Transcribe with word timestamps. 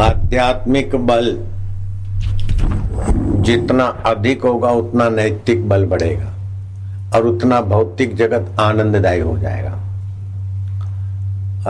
आध्यात्मिक 0.00 0.94
बल 0.96 1.26
जितना 3.42 3.84
अधिक 4.06 4.42
होगा, 4.42 4.70
उतना 4.70 5.08
नैतिक 5.08 5.68
बल 5.68 5.84
बढ़ेगा 5.86 6.32
और 7.14 7.26
उतना 7.26 7.60
भौतिक 7.60 8.14
जगत 8.16 8.56
आनंददायी 8.60 9.20
हो 9.20 9.36
जाएगा। 9.38 9.72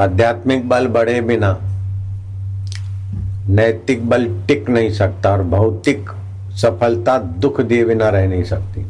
आध्यात्मिक 0.02 0.68
बल 0.68 0.86
बढ़े 0.86 1.20
बिना 1.20 1.56
नैतिक 3.48 4.08
बल 4.08 4.26
टिक 4.48 4.70
नहीं 4.70 4.90
सकता 4.90 5.30
और 5.30 5.42
भौतिक 5.42 6.10
सफलता 6.62 7.18
दुख 7.18 7.60
दिए 7.60 7.84
बिना 7.84 8.08
रह 8.08 8.28
नहीं 8.28 8.44
सकती। 8.44 8.86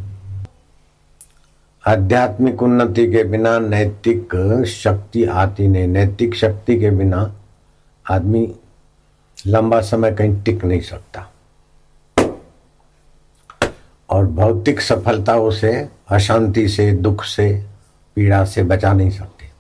आध्यात्मिक 1.85 2.62
उन्नति 2.62 3.07
के 3.12 3.25
बिना 3.25 3.59
नैतिक 3.59 4.64
शक्ति 4.69 5.25
आती 5.25 5.69
नहीं। 5.69 5.87
नैतिक 5.89 6.35
शक्ति 6.35 6.79
के 6.80 6.91
बिना 6.91 7.30
आदमी 8.07 8.51
लंबा 9.46 9.80
समय 9.80 10.12
कहीं 10.12 10.42
टिक 10.42 10.64
नहीं 10.64 10.80
सकता। 10.80 11.28
और 14.10 14.27
भौतिक 14.27 14.80
सफलता 14.80 15.37
उसे 15.37 15.88
अशांति 16.09 16.69
से, 16.69 16.92
दुख 16.92 17.24
से, 17.24 17.64
पीड़ा 18.16 18.45
से 18.45 18.62
बचा 18.62 18.92
नहीं 18.92 19.10
सकती। 19.10 19.50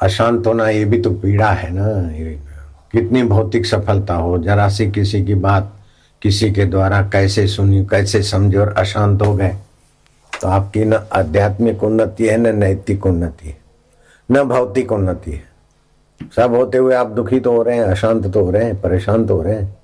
अशांत 0.00 0.46
होना 0.46 0.68
ये 0.68 0.84
भी 0.84 1.00
तो 1.00 1.10
पीड़ा 1.10 1.50
है 1.50 1.70
ना, 1.72 2.10
ये 2.10 2.40
कितनी 2.92 3.22
भौतिक 3.22 3.66
सफलता 3.66 4.14
हो, 4.14 4.38
जरा 4.38 4.68
सी 4.68 4.90
किसी 4.90 5.24
की 5.24 5.34
बात 5.34 5.72
किसी 6.22 6.50
के 6.52 6.64
द्वारा 6.64 7.02
कैसे 7.02 7.46
सुनी, 7.46 7.84
कैसे 7.84 8.22
समझे 8.22 8.58
और 8.58 8.74
अशांत 8.78 9.22
हो 9.22 9.34
गए। 9.34 9.56
तो 10.40 10.48
आपकी 10.48 10.84
न 10.84 10.94
आध्यात्मिक 11.12 11.82
उन्नति 11.84 12.28
है, 12.28 12.36
न 12.36 12.56
नैतिक 12.58 13.06
उन्नति 13.06 13.48
है, 13.48 13.58
न 14.30 14.42
भौतिक 14.42 14.92
उन्नति 14.92 15.30
है। 15.30 15.55
सब 16.36 16.54
होते 16.54 16.78
हुए 16.78 16.94
आप 16.94 17.06
दुखी 17.06 17.40
तो 17.40 17.52
हो 17.52 17.62
रहे 17.62 17.76
हैं, 17.76 17.84
अशांत 17.84 18.34
तो 18.34 18.44
हो 18.44 18.50
रहे 18.50 18.64
हैं, 18.64 18.80
परेशान 18.80 19.26
तो 19.26 19.36
हो 19.36 19.42
रहे 19.42 19.54
हैं। 19.54 19.76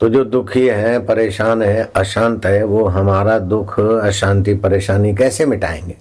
तो 0.00 0.08
जो 0.08 0.24
दुखी 0.24 0.66
है, 0.68 1.06
परेशान 1.06 1.62
है, 1.62 1.90
अशांत 1.96 2.46
है, 2.46 2.64
वो 2.64 2.84
हमारा 2.86 3.38
दुख, 3.38 3.80
अशांति, 3.80 4.54
परेशानी 4.54 5.14
कैसे 5.14 5.46
मिटाएँगे? 5.46 5.96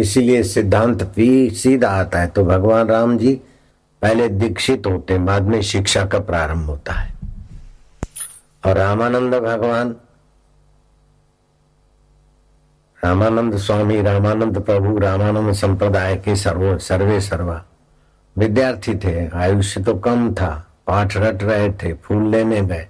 इसीलिए 0.00 0.42
सिद्धांत 0.42 1.02
भी 1.16 1.50
सीधा 1.50 1.88
आता 1.90 2.20
है 2.20 2.26
तो 2.26 2.44
भगवान 2.44 2.88
राम 2.88 3.18
जी 3.18 3.40
पहले 4.02 4.28
दीक्षित 4.28 4.86
होते 4.86 5.18
बाद 5.18 5.42
में 5.42 5.62
शिक्षा 5.62 6.04
का 6.04 6.18
प्रारंभ 6.18 6.66
होता 6.66 6.92
है। 6.92 7.14
और 8.66 8.76
रामानंद 8.76 9.34
भगवान 9.34 9.94
रामानंद 13.04 13.56
स्वामी, 13.56 14.02
रामानंद 14.02 14.58
प्रभु, 14.58 14.98
रामानंद 14.98 15.52
संप्रदाय 15.52 16.16
के 16.16 16.36
सर्व, 16.36 16.78
सर्वे 16.78 17.20
सर्वा। 17.20 17.64
विद्यार्थी 18.38 18.94
थे, 18.94 19.28
आयुष्य 19.28 19.82
तो 19.82 19.94
कम 19.94 20.34
था, 20.34 20.66
पाठ 20.86 21.16
रट 21.16 21.42
रहे 21.42 21.70
थे, 21.70 21.92
फूल 21.92 22.28
लेने 22.28 22.60
गए। 22.60 22.88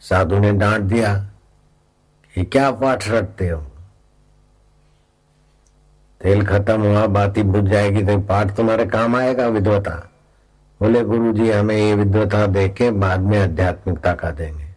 साधु 0.00 0.38
ने 0.38 0.52
डांट 0.52 0.80
दिया 0.80 1.14
कि 2.34 2.44
क्या 2.44 2.70
पाठ 2.70 3.08
रटते 3.08 3.48
हो? 3.48 3.62
तेल 6.20 6.46
खत्म 6.46 6.82
हुआ, 6.82 7.06
बाती 7.06 7.42
बुझ 7.42 7.64
जाएगी 7.64 8.02
तो 8.02 8.18
पाठ 8.18 8.56
तुम्हारे 8.56 8.86
काम 8.86 9.16
आएगा, 9.16 9.46
विद्वता। 9.46 10.10
बोले 10.80 11.02
गुरु 11.02 11.32
जी 11.32 11.50
हमें 11.50 11.76
ये 11.76 11.94
विद्वता 11.94 12.46
दे 12.46 12.68
के 12.68 12.90
बाद 12.90 13.20
में 13.20 13.42
आध्यात्मिकता 13.42 14.14
का 14.14 14.30
देंगे। 14.30 14.67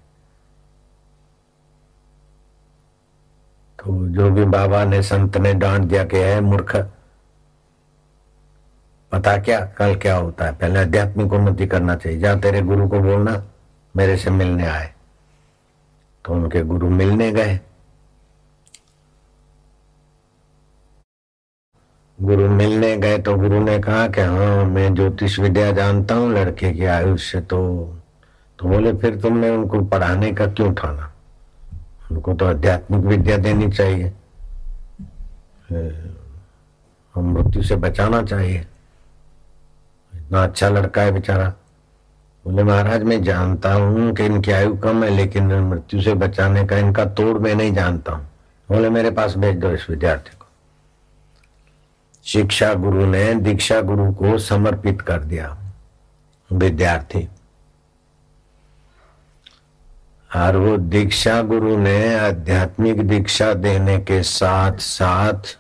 तो 3.82 4.08
जो 4.08 4.30
भी 4.30 4.44
बाबा 4.46 4.84
ने, 4.86 5.02
संत 5.04 5.38
ने 5.38 5.54
डांट 5.54 5.82
दिया 5.82 6.04
कि 6.04 6.18
है 6.18 6.42
मूर्ख। 6.42 6.76
पता 9.12 9.38
क्या, 9.38 9.60
कल 9.78 9.96
क्या 9.96 10.16
होता 10.16 10.46
है? 10.46 10.52
पहले 10.52 10.80
आध्यात्मिक 10.80 11.34
उन्नति 11.34 11.68
करना 11.68 11.96
चाहिए। 11.96 12.20
जहाँ 12.20 12.40
तेरे 12.40 12.62
गुरु 12.62 12.88
को 12.90 13.00
बोलना, 13.00 13.44
मेरे 13.96 14.18
से 14.18 14.30
मिलने 14.30 14.68
आए। 14.68 14.94
तो 16.26 16.34
उनके 16.34 16.62
गुरु 16.64 16.90
मिलने 16.90 17.32
गए। 17.32 17.60
गुरु 22.20 22.50
मिलने 22.50 22.96
गए 22.98 23.18
तो 23.18 23.36
गुरु 23.36 23.60
ने 23.60 23.80
कहा 23.80 24.08
कि 24.08 24.22
हाँ 24.22 24.66
मैं 24.66 24.94
ज्योतिष 24.96 25.40
विद्या 25.40 25.72
जानता 25.72 26.16
हूँ, 26.16 26.34
लड़के 26.34 26.72
की 26.74 26.86
आयुष्य 26.86 27.42
तो 27.42 27.60
तो 28.60 28.68
बोले, 28.68 28.94
फिर 28.94 29.20
तुमने 29.20 29.50
उनको 29.50 29.82
पढ़ाने 29.82 30.32
का 30.32 30.46
क्यों 30.48 30.74
ठाना? 30.74 31.12
उनको 32.12 32.34
तो 32.34 32.46
आध्यात्मिक 32.46 33.02
विद्या 33.02 33.38
देनी 33.38 33.70
चाहिए। 33.72 34.12
हम 37.16 37.32
मृत्यु 37.34 37.64
से 37.64 37.76
बचाना 37.76 38.22
चाहिए। 38.24 38.66
इतना 40.14 40.44
अच्छा 40.44 40.70
लड़का 40.70 41.02
है 41.02 41.12
बेचारा। 41.12 41.54
बोले, 42.46 42.64
महाराज, 42.64 43.04
मैं 43.04 43.22
जानता 43.24 43.74
हूँ 43.74 44.14
कि 44.14 44.26
इनकी 44.26 44.52
आयु 44.52 44.76
कम 44.78 45.04
है, 45.04 45.10
लेकिन 45.10 45.54
मृत्यु 45.62 46.02
से 46.02 46.14
बचाने 46.14 46.66
का 46.66 46.78
इनका 46.78 47.06
तोड़ 47.06 47.38
मैं 47.38 47.56
नहीं 47.56 47.74
जानता 47.74 48.12
हूँ। 48.12 48.28
बोले, 48.70 48.90
मेरे 48.90 49.12
पास 49.12 49.36
भेज 49.38 49.58
दो 49.58 49.72
इस 49.72 49.90
विद्यार्थी 49.90 50.38
को। 50.40 50.46
शिक्षा 52.26 52.74
गुरु 52.74 53.06
ने 53.06 53.34
दीक्षा 53.36 53.82
गुरु 53.82 54.12
को 54.14 54.38
समर्पित 54.38 55.02
कर 55.02 55.24
दिया। 55.24 55.58
विद्यार्थी 56.50 57.28
और 60.36 60.56
वो 60.56 60.78
दीक्षा 60.78 61.42
गुरु 61.42 61.78
ने 61.78 62.16
आध्यात्मिक 62.16 63.08
दीक्षा 63.08 63.54
देने 63.54 64.00
के 64.00 64.24
साथ 64.24 64.78
साथ 64.78 65.58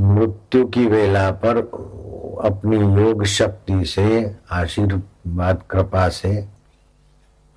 मृत्यु 0.00 0.66
की 0.66 0.86
वेला 0.86 1.30
पर 1.30 1.56
अपनी 2.44 2.76
योग 2.76 3.24
शक्ति 3.24 3.84
से, 3.84 4.36
आशीर्वाद 4.50 5.62
कृपा 5.70 6.08
से 6.08 6.48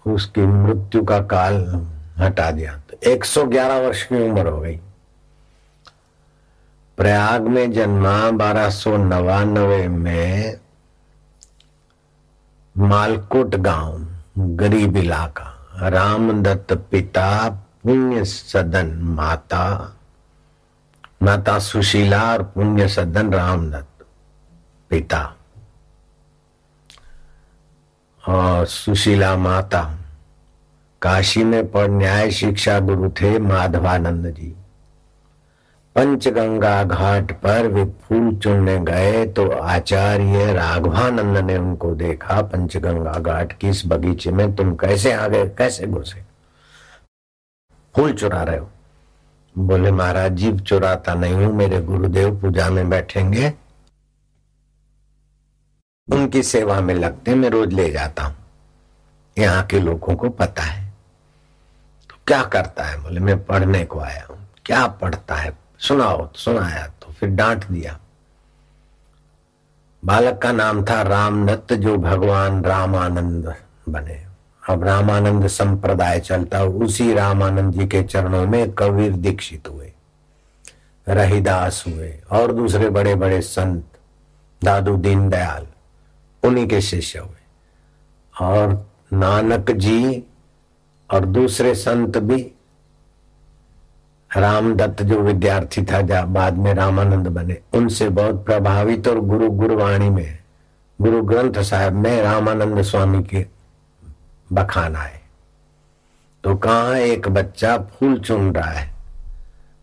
उसकी 0.08 0.42
मृत्यु 0.42 1.04
का 1.04 1.20
काल 1.20 1.88
हटा 2.18 2.52
दिया। 2.52 2.78
तो 2.78 3.10
111 3.10 3.80
वर्ष 3.80 4.04
की 4.04 4.30
उम्र 4.30 4.48
हो 4.48 4.60
गई। 4.60 4.80
प्रयाग 6.98 7.42
में 7.42 7.72
जन्मा 7.72 8.32
बारह 8.32 9.88
में 9.88 10.60
मालकोट 12.78 13.56
गाँव। 13.56 14.13
गरीब 14.38 14.98
इलाका। 14.98 15.68
रामदत्त 15.90 16.74
पिता, 16.74 17.50
पुण्य 17.84 18.26
सदन 18.26 18.86
माता। 18.96 19.96
माता 21.24 21.60
सुशीला 21.60 22.34
और 22.34 22.44
पुण्य 22.44 22.88
सदन 22.88 23.34
रामदत्त 23.34 24.06
पिता। 24.90 25.36
और 28.28 28.66
सुशीला 28.66 29.36
माता। 29.36 29.96
काशी 31.02 31.44
में 31.44 31.72
पर 31.72 31.90
न्याय 31.90 32.32
शिक्षा 32.32 32.80
गुरु 32.80 33.10
थे 33.10 33.40
माधवानंद 33.40 34.26
जी। 34.26 34.56
पंचगंगा 35.96 36.84
घाट 36.84 37.32
पर 37.32 37.68
वे 37.68 37.86
फूल 37.86 38.36
चुनने 38.36 38.80
गए 38.80 39.26
तो 39.26 39.50
आचार्य 39.50 40.54
राघवानंद 40.54 41.38
ने 41.38 41.58
उनको 41.58 41.96
देखा, 41.96 42.42
पंचगंगा 42.42 43.12
घाट 43.12 43.60
की 43.60 43.70
इस 43.70 43.86
बगीचे 43.86 44.32
में 44.32 44.56
तुम 44.56 44.76
कैसे 44.76 45.12
आ 45.14 45.28
गए, 45.28 45.46
कैसे 45.46 45.88
घुसे? 45.88 46.24
फूल 47.96 48.14
चुरा 48.14 48.44
रहे 48.44 48.58
हो? 48.58 48.70
बोले, 49.58 49.92
महाराज, 49.92 50.32
जीव 50.32 50.60
चुराता 50.60 51.14
नहीं 51.14 51.34
हूँ, 51.34 51.54
मेरे 51.54 51.82
गुरुदेव 51.82 52.42
पूजा 52.42 52.70
में 52.70 52.90
बैठेंगे। 52.90 53.54
उनकी 56.12 56.44
सेवा 56.44 56.82
में 56.82 56.96
लगते 56.96 57.36
मैं 57.36 57.50
रोज 57.50 57.74
ले 57.74 57.92
जाता 57.92 58.24
हूँ। 58.24 58.36
यहाँ 59.38 59.66
के 59.66 59.80
लोगों 59.80 60.16
को 60.16 60.30
पता 60.30 60.64
है। 60.64 60.94
तो 62.10 62.16
क्या 62.28 62.44
करता 62.44 62.84
है? 62.84 63.04
बोले, 63.04 63.20
मैं 63.20 63.46
पढ़ने 63.46 63.86
को 63.86 64.00
आया 64.00 64.28
हूँ। 64.30 64.48
क्या 64.66 64.88
पढ़ता 64.88 65.36
है? 65.36 65.63
सुनाओ 65.84 66.28
सुनाया 66.36 66.88
तो 67.02 67.12
फिर 67.12 67.30
डांट 67.30 67.66
दिया। 67.68 68.00
बालक 70.04 70.38
का 70.38 70.52
नाम 70.52 70.84
था 70.86 71.02
रामदत्त, 71.02 71.74
जो 71.74 71.98
भगवान 71.98 72.64
रामानंद 72.64 73.56
बने। 73.90 74.26
अब 74.70 74.84
रामानंद 74.84 75.48
संप्रदाय 75.48 76.20
चलता, 76.20 76.64
उसी 76.64 77.14
रामानंद 77.14 77.74
जी 77.74 77.88
के 77.88 78.04
चरणों 78.04 78.46
में 78.48 78.72
कबीर 78.72 79.12
दीक्षित 79.12 79.68
हुए, 79.68 79.92
रहीदास 81.08 81.84
हुए, 81.88 82.14
और 82.32 82.52
दूसरे 82.52 82.90
बड़े 82.90 83.16
बड़े 83.16 83.42
संत, 83.42 83.84
दादू 84.62 84.96
दीनदयाल, 84.98 85.68
उन्हीं 86.44 86.68
के 86.68 86.82
शिष्य 86.82 87.20
हुए। 87.20 87.42
और 88.42 88.90
नानक 89.14 89.72
जी 89.72 90.24
और 91.10 91.26
दूसरे 91.26 91.76
संत 91.76 92.18
भी 92.18 92.52
रामदत्त 94.36 95.02
जो 95.04 95.20
विद्यार्थी 95.20 95.84
था, 95.84 96.02
जा 96.02 96.22
बाद 96.26 96.58
में 96.58 96.74
रामानंद 96.74 97.28
बने। 97.28 97.58
उनसे 97.74 98.10
बहुत 98.10 98.46
प्रभावित 98.46 99.08
और 99.08 99.20
गुरु 99.20 99.50
गुरुवाणी 99.50 100.10
में, 100.10 100.40
गुरु 101.00 101.22
ग्रंथ 101.22 101.62
साहब 101.64 101.94
में 101.94 102.22
रामानंद 102.22 102.82
स्वामी 102.82 103.24
के 103.24 103.46
बखान 104.54 104.96
आए। 104.96 105.20
तो 106.44 106.56
कहा 106.56 106.96
एक 106.98 107.28
बच्चा 107.28 107.78
फूल 107.78 108.20
चुन 108.20 108.52
रहा 108.54 108.72
है 108.72 108.92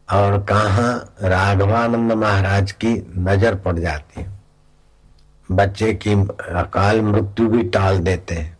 और 0.08 0.38
कहा 0.42 0.90
राघवानंद 1.22 2.12
महाराज 2.12 2.72
की 2.72 2.94
नज़र 3.18 3.54
पड़ 3.54 3.78
जाती 3.78 4.20
है। 4.20 4.28
बच्चे 5.48 5.92
की 5.94 6.12
अकाल 6.54 7.00
मृत्यु 7.02 7.48
भी 7.48 7.62
टाल 7.68 7.98
देते 7.98 8.34
हैं। 8.34 8.58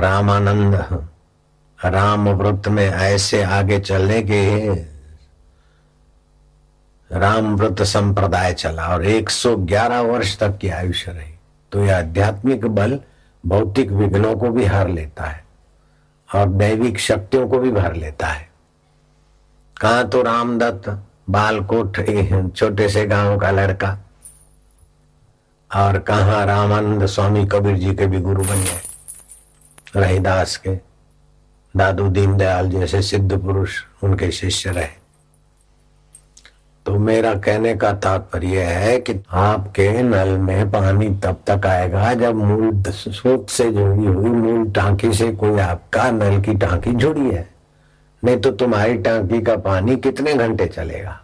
रामानंद 0.00 0.74
राम 1.80 2.28
व्रत 2.28 2.68
में 2.68 2.86
ऐसे 2.86 3.42
आगे 3.42 3.78
चलने 3.80 4.20
के 4.22 4.74
राम 7.10 7.54
व्रत 7.56 7.82
संप्रदाय 7.82 8.52
चला 8.54 8.86
और 8.86 9.04
111 9.04 10.00
वर्ष 10.02 10.36
तक 10.38 10.58
की 10.58 10.68
आयुष्य 10.70 11.12
रही। 11.12 11.32
तो 11.72 11.84
यह 11.84 11.96
आध्यात्मिक 11.98 12.66
बल 12.66 12.98
भौतिक 13.44 13.90
विघ्नों 13.90 14.34
को 14.36 14.50
भी 14.50 14.64
हर 14.64 14.88
लेता 14.88 15.24
है 15.24 15.44
और 16.28 16.48
दैविक 16.48 16.98
शक्तियों 16.98 17.48
को 17.48 17.58
भी 17.58 17.70
भर 17.70 17.94
लेता 17.94 18.26
है। 18.26 18.48
कहा 19.76 20.02
तो 20.02 20.22
रामदत्त 20.22 20.88
बालकोट 21.30 21.96
छोटे 22.56 22.88
से 22.88 23.06
गाँव 23.06 23.38
का 23.38 23.50
लड़का 23.50 23.96
और 25.70 25.98
कहा 26.00 26.44
रामानंद 26.44 27.06
स्वामी 27.06 27.46
कबीर 27.46 27.76
जी 27.76 27.94
के 27.94 28.06
भी 28.06 28.20
गुरु 28.20 28.44
बन 28.44 28.62
गए, 28.62 28.80
रहीदास 29.96 30.56
के। 30.56 30.89
दादू 31.76 32.08
दीनदयाल 32.08 32.70
जैसे 32.70 33.02
सिद्ध 33.02 33.38
पुरुष 33.38 33.82
उनके 34.02 34.30
शिष्य 34.30 34.70
रहे। 34.70 35.00
तो 36.86 36.98
मेरा 36.98 37.34
कहने 37.34 37.74
का 37.74 37.92
तात्पर्य 37.92 38.62
है 38.62 39.00
कि 39.00 39.14
आपके 39.30 40.02
नल 40.02 40.28
में 40.28 40.70
पानी 40.70 41.08
तब 41.08 41.36
तक 41.50 41.66
आएगा 41.66 42.14
जब 42.14 42.34
मूल 42.34 42.82
स्रोत 42.82 43.50
से 43.50 43.70
जुड़ी 43.70 44.06
हुई 44.06 44.30
मूल 44.30 44.70
टांकी 44.70 45.12
से 45.12 45.32
कोई 45.32 45.58
आपका 45.58 46.10
नल 46.10 46.40
की 46.40 46.54
टांकी 46.54 46.92
जुड़ी 46.92 47.30
है। 47.30 47.48
नहीं 48.24 48.36
तो 48.36 48.50
तुम्हारी 48.50 48.94
टांकी 48.98 49.42
का 49.42 49.56
पानी 49.56 49.96
कितने 49.96 50.34
घंटे 50.34 50.66
चलेगा? 50.66 51.20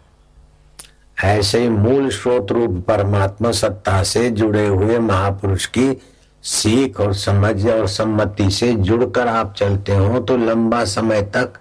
ऐसे 1.23 1.69
मूल 1.69 2.09
स्रोत 2.09 2.51
रूप 2.51 2.85
परमात्मा 2.87 3.51
सत्ता 3.51 4.03
से 4.03 4.29
जुड़े 4.29 4.67
हुए 4.67 4.99
महापुरुष 4.99 5.65
की 5.65 6.01
सीख 6.43 6.99
और 6.99 7.13
समझ 7.13 7.67
और 7.67 7.87
सम्मति 7.87 8.49
से 8.51 8.73
जुड़कर 8.73 9.27
आप 9.27 9.53
चलते 9.53 9.95
हो 9.95 10.19
तो 10.19 10.37
लंबा 10.37 10.85
समय 10.85 11.21
तक 11.21 11.53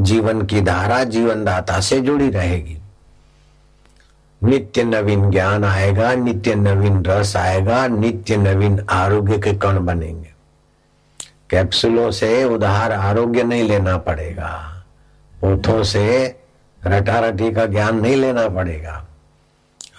जीवन 0.00 0.42
की 0.42 0.60
धारा 0.60 1.04
जीवन 1.04 1.44
दाता 1.44 1.80
से 1.80 2.00
जुड़ी 2.00 2.30
रहेगी। 2.30 2.78
नित्य 4.44 4.84
नवीन 4.84 5.30
ज्ञान 5.30 5.64
आएगा, 5.64 6.14
नित्य 6.14 6.54
नवीन 6.54 7.04
रस 7.04 7.36
आएगा, 7.36 7.86
नित्य 7.86 8.36
नवीन 8.36 8.86
आरोग्य 8.90 9.38
के 9.38 9.52
कण 9.52 9.78
बनेंगे। 9.78 10.32
कैप्सूलों 11.50 12.10
से 12.10 12.44
उधार 12.44 12.92
आरोग्य 12.92 13.42
नहीं 13.42 13.62
लेना 13.62 13.96
पड़ेगा। 13.96 14.84
पोथों 15.40 15.82
से 15.82 16.36
रटा 16.86 17.18
रटी 17.20 17.52
का 17.52 17.66
ज्ञान 17.66 18.00
नहीं 18.00 18.16
लेना 18.16 18.48
पड़ेगा। 18.48 19.06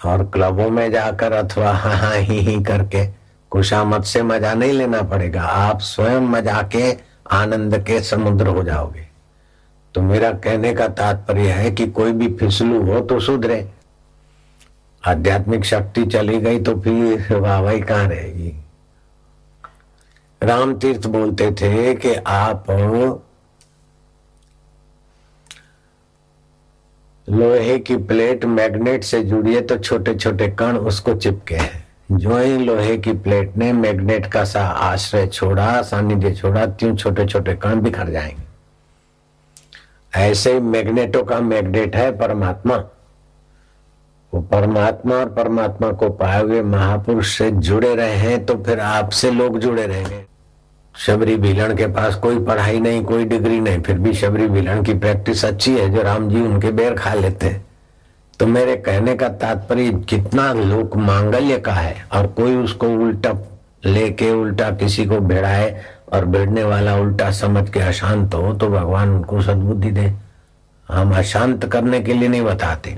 और 0.04 0.24
क्लबों 0.24 0.70
में 0.70 0.90
जाकर 0.92 1.32
अथवा 1.32 1.72
हाँ 1.72 1.96
हाँ 1.96 2.16
ही 2.16 2.38
ही 2.38 2.62
करके 2.62 3.23
कुशामत 3.54 4.04
से 4.04 4.22
मज़ा 4.22 4.52
नहीं 4.54 4.72
लेना 4.72 5.00
पड़ेगा। 5.04 5.42
आप 5.42 5.80
स्वयं 5.82 6.20
मज़ा 6.28 6.62
के 6.68 6.90
आनंद 7.32 7.76
के 7.86 8.00
समुद्र 8.02 8.46
हो 8.46 8.62
जाओगे। 8.62 9.06
तो 9.94 10.02
मेरा 10.02 10.30
कहने 10.34 10.72
का 10.74 10.88
तात्पर्य 10.90 11.50
है 11.50 11.70
कि 11.70 11.86
कोई 11.88 12.12
भी 12.12 12.28
फिसलू 12.36 12.80
हो 12.84 13.00
तो 13.02 13.18
सुधरे। 13.20 13.66
आध्यात्मिक 15.04 15.64
शक्ति 15.64 16.04
चली 16.06 16.40
गई 16.40 16.60
तो 16.60 16.74
फिर 16.80 17.36
वाहवाही 17.36 17.80
कहाँ 17.82 18.08
रहेगी? 18.08 18.52
राम 20.42 20.74
तीर्थ 20.78 21.06
बोलते 21.08 21.50
थे 21.52 21.94
कि 21.96 22.14
आप 22.16 22.64
लोहे 27.28 27.78
की 27.78 27.96
प्लेट 28.04 28.44
मैग्नेट 28.46 29.04
से 29.04 29.22
जुड़ी 29.24 29.54
है 29.54 29.60
तो 29.60 29.78
छोटे 29.78 30.14
छोटे 30.14 30.48
कण 30.50 30.76
उसको 30.78 31.14
चिपके 31.14 31.54
हैं। 31.54 31.83
जो 32.12 32.36
ही 32.38 32.58
लोहे 32.58 32.96
की 32.96 33.12
प्लेट 33.12 33.56
ने 33.56 33.72
मैग्नेट 33.72 34.26
का 34.26 34.44
सा 34.44 34.66
आश्रय 34.66 35.26
छोड़ा, 35.26 35.82
सानिध्य 35.82 36.32
छोड़ा 36.32 36.66
त्यों 36.66 36.96
छोटे 36.96 37.26
छोटे 37.26 37.54
कण 37.54 37.80
बिखर 37.80 38.10
जाएँगे। 38.10 38.42
ऐसे 40.20 40.52
ही 40.52 40.60
मैग्नेटों 40.60 41.24
का 41.24 41.40
मैग्नेट 41.40 41.96
है 41.96 42.18
परमात्मा। 42.18 42.76
वो 44.34 44.40
परमात्मा 44.40 45.14
और 45.14 45.28
परमात्मा 45.28 45.90
को 45.92 46.10
पाए 46.10 46.42
हुए 46.42 46.62
महापुरुष 46.62 47.38
से 47.38 47.50
जुड़े 47.50 47.94
रहे 47.94 48.14
हैं 48.14 48.44
तो 48.46 48.54
फिर 48.56 48.80
आपसे 48.80 49.30
लोग 49.30 49.58
जुड़े 49.58 49.86
रहेंगे। 49.86 50.24
शबरी 50.96 51.36
भीलन 51.36 51.76
के 51.76 51.86
पास 51.86 52.14
कोई 52.14 52.38
पढ़ाई 52.44 52.80
नहीं, 52.80 53.04
कोई 53.04 53.24
डिग्री 53.24 53.60
नहीं, 53.60 53.80
फिर 53.80 53.98
भी 53.98 54.12
शबरी 54.12 54.46
भीलन 54.46 54.82
की 54.82 54.94
प्रैक्टिस 54.94 55.44
अच्छी 55.44 55.78
है, 55.78 55.90
जो 55.90 56.02
राम 56.02 56.28
जी 56.28 56.40
उनके 56.40 56.70
बेर 56.70 56.94
खा 56.94 57.14
लेते 57.14 57.46
हैं। 57.46 57.66
तो 58.40 58.46
मेरे 58.46 58.76
कहने 58.76 59.14
का 59.14 59.28
तात्पर्य 59.40 59.90
कितना 60.08 60.52
लोक 60.52 60.96
मांगल्य 60.96 61.58
का 61.58 61.72
है। 61.72 62.06
और 62.12 62.26
कोई 62.26 62.54
उसको 62.56 62.88
उल्टा 62.96 63.32
लेके 63.84 64.30
उल्टा 64.32 64.70
किसी 64.70 65.04
को 65.06 65.18
भिड़ाए 65.20 65.84
और 66.12 66.24
भिड़ने 66.24 66.64
वाला 66.64 66.96
उल्टा 66.96 67.30
समझ 67.32 67.68
के 67.70 67.80
अशांत 67.80 68.34
हो 68.34 68.52
तो 68.54 68.68
भगवान 68.68 69.10
उनको 69.10 69.42
सदबुद्धि 69.42 69.90
दे। 69.90 70.12
हम 70.88 71.14
अशांत 71.16 71.64
करने 71.64 72.00
के 72.00 72.12
लिए 72.12 72.28
नहीं 72.28 72.42
बताते। 72.42 72.96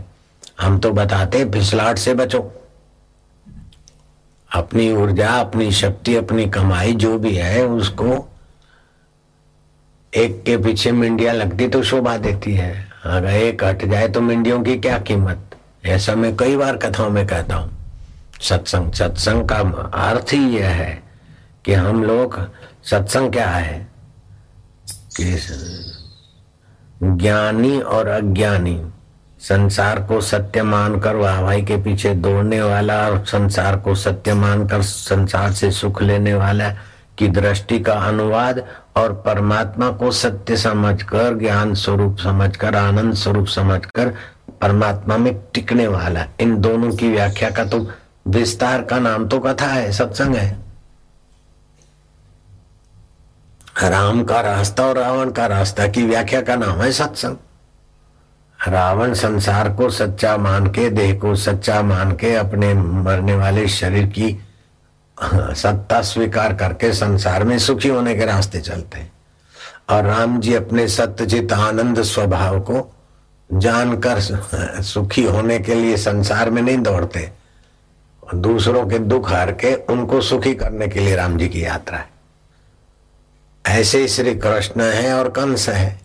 हम 0.60 0.78
तो 0.78 0.90
बताते 0.92 1.44
फिसलाट 1.44 1.98
से 1.98 2.14
बचो। 2.14 2.40
अपनी 4.50 4.90
ऊर्जा, 4.92 5.28
अपनी 5.30 5.70
शक्ति, 5.72 6.14
अपनी 6.16 6.46
कमाई 6.50 6.92
जो 6.94 7.18
भी 7.18 7.34
है, 7.34 7.64
उसको 7.66 8.28
एक 10.12 10.42
के 10.46 10.56
पीछे 10.56 10.92
मिंडिया 10.92 11.32
लगती 11.32 11.68
तो 11.68 11.82
शोभा 11.82 12.16
देती 12.16 12.54
है। 12.54 12.74
अगर 13.06 13.28
एक 13.28 13.64
हट 13.64 13.84
जाए 13.84 14.08
तो 14.08 14.20
मिंडियों 14.20 14.62
की 14.62 14.78
क्या 14.78 14.98
कीमत? 14.98 15.56
ऐसा 15.84 16.14
मैं 16.14 16.36
कई 16.36 16.56
बार 16.56 16.76
कथाओं 16.76 17.10
में 17.10 17.26
कहता 17.26 17.54
हूँ। 17.54 17.70
सत्संग 18.40 18.92
सत्संग 18.92 19.48
का 19.48 19.56
अर्थ 20.10 20.32
ही 20.32 20.56
यह 20.58 20.68
है 20.68 21.02
कि 21.64 21.74
हम 21.74 22.04
लोग 22.04 22.38
सत्संग 22.84 23.32
क्या 23.32 23.48
है? 23.48 23.88
कि 25.20 25.38
ज्ञानी 27.02 27.78
और 27.80 28.08
अज्ञानी, 28.08 28.82
संसार 29.40 30.02
को 30.02 30.20
सत्य 30.20 30.62
मानकर 30.62 31.16
वाहवाही 31.16 31.62
के 31.62 31.76
पीछे 31.76 32.14
दौड़ने 32.14 32.60
वाला 32.62 33.08
और 33.08 33.24
संसार 33.24 33.76
को 33.76 33.94
सत्य 33.94 34.34
मानकर 34.34 34.82
संसार 34.82 35.52
से 35.52 35.70
सुख 35.70 36.02
लेने 36.02 36.34
वाला 36.34 36.70
की 37.18 37.28
दृष्टि 37.28 37.80
का 37.80 37.92
अनुवाद 37.92 38.64
और 38.96 39.12
परमात्मा 39.26 39.90
को 39.90 40.10
सत्य 40.10 40.56
समझकर, 40.56 41.38
ज्ञान 41.38 41.74
स्वरूप 41.74 42.18
समझकर, 42.18 42.76
आनंद 42.76 43.14
स्वरूप 43.14 43.46
समझकर 43.46 44.14
परमात्मा 44.60 45.16
में 45.16 45.34
टिकने 45.54 45.86
वाला 45.86 46.24
इन 46.40 46.56
दोनों 46.60 46.90
की 46.92 47.08
व्याख्या 47.08 47.50
का 47.50 47.64
तो 47.64 47.86
विस्तार 48.28 48.82
का 48.82 48.98
नाम 48.98 49.26
तो 49.28 49.38
कथा 49.38 49.66
है, 49.66 49.90
सत्संग 49.92 50.36
है। 50.36 50.66
राम 53.82 54.22
का 54.24 54.40
रास्ता 54.40 54.86
और 54.86 54.98
रावण 54.98 55.30
का 55.30 55.46
रास्ता 55.46 55.86
की 55.86 56.02
व्याख्या 56.02 56.40
का 56.40 56.56
नाम 56.56 56.80
है 56.80 56.90
सत्संग। 56.92 57.36
रावण 58.58 59.12
संसार 59.14 59.72
को 59.72 59.90
सच्चा 59.90 60.36
मान 60.36 60.66
के, 60.66 60.88
देह 60.90 61.18
को 61.18 61.34
सच्चा 61.34 61.80
मान 61.82 62.12
के, 62.12 62.34
अपने 62.34 62.72
मरने 62.74 63.34
वाले 63.34 63.66
शरीर 63.68 64.06
की 64.06 64.30
सत्ता 65.54 66.02
स्वीकार 66.02 66.54
करके 66.54 66.92
संसार 66.92 67.44
में 67.44 67.58
सुखी 67.58 67.88
होने 67.88 68.14
के 68.14 68.24
रास्ते 68.24 68.60
चलते 68.60 68.98
हैं। 68.98 69.12
और 69.88 70.04
राम 70.04 70.40
जी 70.40 70.54
अपने 70.54 70.88
सत्यचित 70.88 71.52
आनंद 71.52 72.02
स्वभाव 72.02 72.60
को 72.60 72.94
जानकर 73.52 74.20
सुखी 74.82 75.24
होने 75.24 75.58
के 75.58 75.74
लिए 75.74 75.96
संसार 75.96 76.50
में 76.50 76.62
नहीं 76.62 76.78
दौड़ते। 76.78 77.30
दूसरों 78.34 78.86
के 78.86 78.98
दुख 78.98 79.30
हार 79.30 79.52
के 79.52 79.74
उनको 79.74 80.20
सुखी 80.20 80.54
करने 80.54 80.88
के 80.88 81.00
लिए 81.00 81.16
राम 81.16 81.38
जी 81.38 81.48
की 81.48 81.64
यात्रा 81.64 81.98
है। 81.98 82.08
ऐसे 83.66 84.00
ही 84.00 84.08
श्री 84.08 84.34
कृष्ण 84.34 84.80
है 84.80 85.14
और 85.14 85.28
कंस 85.28 85.68
है। 85.68 86.00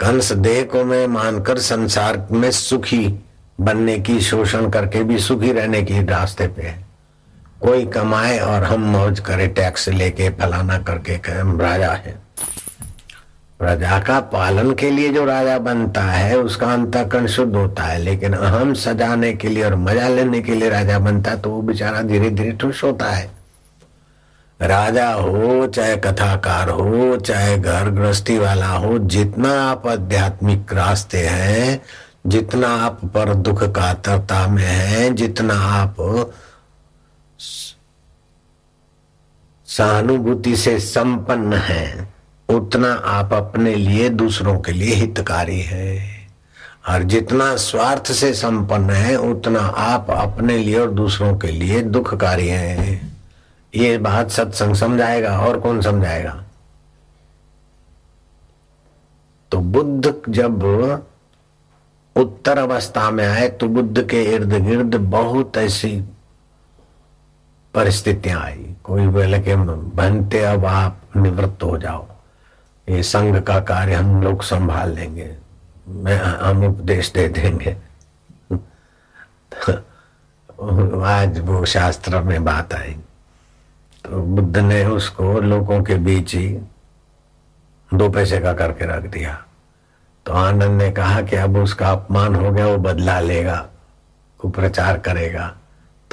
कंस 0.00 0.32
देह 0.32 0.64
को 0.64 0.84
मैं 0.84 1.06
मानकर 1.06 1.58
संसार 1.58 2.26
में 2.30 2.50
सुखी 2.50 3.24
बनने 3.60 3.98
की 3.98 4.20
शोषण 4.20 4.70
करके 4.70 5.04
भी 5.04 5.18
सुखी 5.18 5.52
रहने 5.52 5.82
की 5.82 6.04
रास्ते 6.04 6.46
पे 6.46 6.62
है। 6.62 6.83
कोई 7.64 7.84
कमाए 7.86 8.38
और 8.38 8.64
हम 8.64 8.80
मौज 8.92 9.20
करे, 9.20 9.46
टैक्स 9.48 9.88
लेके, 9.88 10.28
फलाना 10.30 10.78
करके 10.78 11.14
हम 11.30 11.60
राजा 11.60 11.92
है। 11.92 12.22
प्रजा 13.60 13.98
का 13.98 14.18
पालन 14.32 14.72
के 14.74 14.90
लिए 14.90 15.12
जो 15.12 15.24
राजा 15.24 15.58
बनता 15.58 16.02
है, 16.02 16.36
उसका 16.38 16.72
अंतकरण 16.72 17.26
शुद्ध 17.26 17.54
होता 17.56 17.82
है, 17.82 17.98
लेकिन 17.98 18.32
अहम 18.32 18.74
सजाने 18.74 19.32
के 19.32 19.48
लिए 19.48 19.64
और 19.64 19.74
मज़ा 19.76 20.08
लेने 20.08 20.40
के 20.42 20.54
लिए 20.54 20.68
राजा 20.68 20.98
बनता 20.98 21.30
है 21.30 21.40
तो 21.40 21.50
वो 21.50 21.62
बेचारा 21.62 22.02
धीरे 22.02 22.30
धीरे 22.30 22.52
ठुस 22.52 22.82
होता 22.84 23.10
है। 23.10 23.30
राजा 24.60 25.08
हो, 25.08 25.66
चाहे 25.66 25.96
कथाकार 25.96 26.68
हो, 26.68 27.16
चाहे 27.16 27.56
घर 27.58 27.90
गृहस्थी 27.90 28.38
वाला 28.38 28.68
हो, 28.68 28.98
जितना 28.98 29.52
आप 29.62 29.86
आध्यात्मिक 29.86 30.72
रास्ते 30.72 31.18
हैं, 31.18 31.80
जितना 32.26 32.68
आप 32.76 33.00
पर 33.04 33.34
दुख 33.34 33.62
का 33.72 33.92
तरता 33.94 34.46
में 34.46 34.62
है, 34.62 35.12
जितना 35.14 35.54
आप 35.72 35.96
सहानुभूति 39.66 40.56
से 40.56 40.78
संपन्न 40.78 41.52
है, 41.52 42.14
उतना 42.48 42.92
आप 42.92 43.32
अपने 43.32 43.74
लिए 43.74 44.08
दूसरों 44.08 44.60
के 44.60 44.72
लिए 44.72 44.94
हितकारी 44.94 45.60
है। 45.60 46.14
और 46.88 47.02
जितना 47.02 47.56
स्वार्थ 47.56 48.12
से 48.12 48.34
संपन्न 48.34 48.90
है, 48.90 49.16
उतना 49.16 49.60
आप 49.60 50.10
अपने 50.10 50.58
लिए 50.58 50.78
और 50.78 50.90
दूसरों 50.90 51.36
के 51.38 51.48
लिए 51.48 51.80
दुखकारी 51.80 52.48
हैं। 52.48 53.16
ये 53.74 53.98
बात 53.98 54.30
सत्संग 54.30 54.74
समझाएगा, 54.74 55.40
और 55.40 55.60
कौन 55.60 55.80
समझाएगा? 55.82 56.44
तो 59.50 59.58
बुद्ध 59.58 60.14
जब 60.28 60.62
उत्तर 62.16 62.58
अवस्था 62.58 63.10
में 63.10 63.26
आए 63.26 63.48
तो 63.48 63.68
बुद्ध 63.68 64.08
के 64.08 64.24
इर्द 64.24 64.54
गिर्द 64.54 64.94
बहुत 64.94 65.56
ऐसी 65.56 66.04
परिस्थितियाँ 67.74 68.40
आई। 68.40 68.74
कोई 68.84 69.06
बोले 69.06 69.40
कि 69.40 69.54
बनते 69.96 70.44
अब 70.44 70.66
आप 70.66 71.00
निवृत्त 71.16 71.62
हो 71.62 71.78
जाओ। 71.78 72.06
ये 72.88 73.02
संघ 73.02 73.42
का 73.42 73.60
कार्य 73.60 73.94
हम 73.94 74.22
लोग 74.22 74.42
संभाल 74.42 74.92
लेंगे। 74.92 75.36
मैं, 75.88 76.18
हम 76.18 76.64
उपदेश 76.64 77.12
दे 77.12 77.28
देंगे। 77.28 77.76
आज 81.04 81.38
वो 81.38 81.64
शास्त्र 81.64 82.20
में 82.20 82.44
बात 82.44 82.74
आई। 82.74 82.96
तो 84.04 84.22
बुद्ध 84.22 84.58
ने 84.58 84.84
उसको 84.84 85.40
लोगों 85.40 85.82
के 85.82 85.94
बीच 85.94 86.34
ही 86.34 86.58
दो 87.94 88.08
पैसे 88.08 88.38
का 88.38 88.52
करके 88.52 88.86
रख 88.86 89.02
दिया। 89.02 89.44
तो 90.26 90.32
आनंद 90.32 90.82
ने 90.82 90.90
कहा 90.90 91.22
कि 91.22 91.36
अब 91.36 91.56
उसका 91.56 91.90
अपमान 91.90 92.34
हो 92.34 92.50
गया, 92.50 92.66
वो 92.66 92.76
बदला 92.76 93.20
लेगा, 93.20 93.66
कुप्रचार 94.38 94.98
करेगा। 94.98 95.56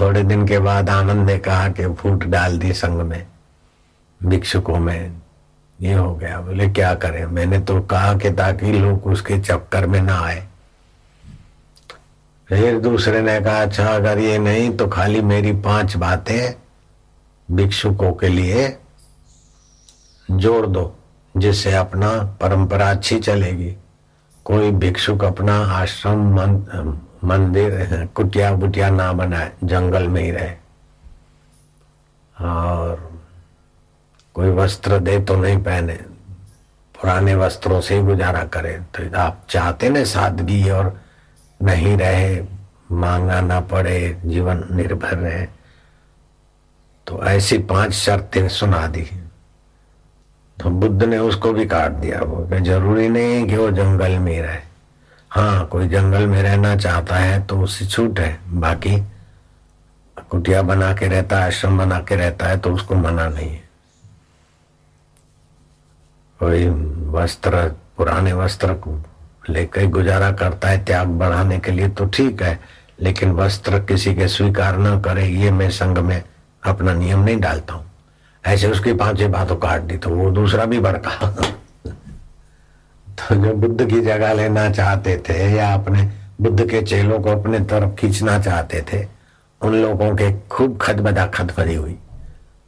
थोड़े 0.01 0.24
दिन 0.24 0.48
के 0.48 0.60
बाद 0.60 0.89
आनंद 0.89 1.29
ने 1.29 1.38
कहा 1.38 1.67
कि 1.70 1.88
फूट 1.93 2.24
डाल 2.24 2.58
दी 2.60 2.74
संघ 2.74 3.01
में 3.01 3.25
भिक्षुकों 4.22 4.79
में। 4.79 5.22
ये 5.81 5.93
हो 5.93 6.15
गया। 6.15 6.39
बोले 6.41 6.67
क्या 6.70 6.93
करें? 6.96 7.25
मैंने 7.25 7.60
तो 7.60 7.81
कहा 7.81 8.13
कि 8.17 8.31
ताकि 8.31 8.72
लोग 8.72 9.05
उसके 9.08 9.39
चक्कर 9.39 9.88
में 9.88 10.01
ना 10.01 10.20
आए। 10.20 10.48
फिर 12.50 12.79
दूसरे 12.79 13.22
ने 13.22 13.39
कहा 13.41 13.62
अच्छा 13.62 13.86
अगर 13.88 14.20
ये 14.20 14.38
नहीं 14.38 14.70
तो 14.77 14.88
खाली 14.88 15.22
मेरी 15.22 15.51
पाँच 15.53 15.98
बातें 15.98 16.53
भिक्षुकों 17.50 18.13
के 18.13 18.27
लिए 18.27 18.77
जोड़ 20.31 20.65
दो 20.67 20.96
जिससे 21.38 21.72
अपना 21.75 22.12
परंपरा 22.41 22.89
अच्छी 22.91 23.20
चलेगी। 23.20 23.75
कोई 24.46 24.72
भिक्षुक 24.72 25.24
अपना 25.24 25.58
आश्रम 25.74 26.27
मन, 26.34 27.00
मंदिर, 27.22 28.10
कुटिया 28.16 28.51
बुटिया 28.54 28.90
ना 28.90 29.12
बनाए 29.13 29.51
जंगल 29.63 30.08
में 30.08 30.22
ही 30.24 30.32
रहे। 30.32 30.54
और 32.36 33.10
कोई 34.36 34.50
वस्त्र 34.51 35.00
दे 35.00 35.20
तो 35.20 35.36
नहीं 35.36 35.58
पहने, 35.63 35.94
पुराने 36.96 37.36
वस्त्रों 37.36 37.80
से 37.82 37.96
ही 37.96 38.01
गुजारा 38.01 38.44
करे। 38.46 38.74
तो 38.96 39.18
आप 39.18 39.46
चाहते 39.50 39.90
ना 39.90 40.04
सादगी 40.06 40.70
और 40.70 40.94
नहीं 41.60 41.96
रहे, 41.98 42.42
मांगा 42.92 43.40
ना 43.42 43.60
पड़े, 43.62 44.22
जीवन 44.25 44.63
निर्भर 44.72 45.18
रहे 45.18 45.46
तो 47.08 47.24
ऐसी 47.25 47.58
पाँच 47.60 47.92
शर्तें 47.94 48.48
सुना 48.50 48.86
दी। 48.88 49.08
तो 50.58 50.70
बुद्ध 50.72 51.04
ने 51.04 51.18
उसको 51.20 51.51
भी 51.54 51.66
काट 51.66 51.92
दिया, 51.92 52.20
वो 52.20 52.60
ज़रूरी 52.60 53.08
नहीं 53.10 53.48
कि 53.48 53.56
वो 53.56 53.70
जंगल 53.72 54.18
में 54.20 54.42
रहे। 54.42 54.71
हाँ 55.32 55.66
कोई 55.68 55.88
जंगल 55.88 56.26
में 56.28 56.42
रहना 56.44 56.76
चाहता 56.76 57.16
है 57.16 57.42
तो 57.46 57.60
उससे 57.62 57.86
छूट 57.86 58.20
है। 58.20 58.40
बाकी 58.52 58.98
कुटिया 60.30 60.62
बना 60.62 60.94
के 60.94 61.08
रहता 61.08 61.38
है, 61.38 61.48
आश्रम 61.48 61.78
बना 61.78 62.00
के 62.00 62.16
रहता 62.16 62.48
है 62.48 62.58
तो 62.60 62.74
उसको 62.74 62.96
मना 62.96 63.28
नहीं 63.30 63.50
है। 63.50 63.64
कोई 66.40 66.68
वस्त्र, 67.14 67.68
पुराने 67.98 68.34
वस्त्र 68.34 68.74
को 68.74 68.98
लेकर 69.50 69.86
गुजारा 69.86 70.32
करता 70.32 70.68
है, 70.68 70.84
त्याग 70.86 71.08
बढ़ाने 71.20 71.60
के 71.60 71.72
लिए 71.72 71.90
तो 71.90 72.06
ठीक 72.06 72.42
है, 72.42 72.60
लेकिन 73.02 73.32
वस्त्र 73.32 73.80
किसी 73.80 74.16
के 74.16 74.28
स्वीकार 74.28 74.78
न 74.80 75.00
करे, 75.02 75.28
ये 75.28 75.52
मैं 75.52 75.70
संघ 75.70 75.98
में 76.00 76.22
अपना 76.64 76.94
नियम 76.94 77.20
नहीं 77.20 77.40
डालता 77.40 77.74
हूँ। 77.74 77.90
ऐसे 78.44 78.72
उसकी 78.72 78.94
पाँच 78.94 79.22
बातों 79.24 79.56
काट 79.56 79.82
दी 79.82 79.98
तो 79.98 80.10
वो 80.10 80.30
दूसरा 80.32 80.66
भी 80.66 80.80
भड़का। 80.80 81.34
तो 83.22 83.36
जो 83.36 83.54
बुद्ध 83.54 83.90
की 83.90 84.01
जगह 84.01 84.34
लेना 84.34 84.70
चाहते 84.72 85.18
थे 85.30 85.38
या 85.56 85.74
अपने 85.74 86.10
बुद्ध 86.42 86.70
के 86.70 86.82
चेलों 86.82 87.20
को 87.20 87.30
अपने 87.30 87.60
तरफ़ 87.62 87.96
खींचना 87.96 88.38
चाहते 88.40 88.82
थे, 88.94 89.06
उन 89.62 89.75
लोगों 89.75 90.16
के 90.16 90.32
खूब 90.48 90.78
खदबदा 90.82 91.25
खदफरी 91.28 91.75
हुई। 91.75 91.98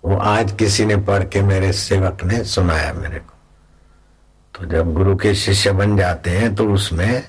वो 0.03 0.17
आज 0.17 0.51
किसी 0.51 0.85
ने 0.85 0.95
पढ़ 1.03 1.23
के 1.23 1.41
मेरे 1.41 1.71
सेवक 1.73 2.23
ने 2.23 2.43
सुनाया 2.45 2.93
मेरे 2.93 3.19
को। 3.19 3.33
तो 4.53 4.65
जब 4.65 4.93
गुरु 4.93 5.15
के 5.15 5.33
शिष्य 5.35 5.71
बन 5.71 5.97
जाते 5.97 6.29
हैं 6.29 6.53
तो 6.55 6.71
उसमें 6.73 7.23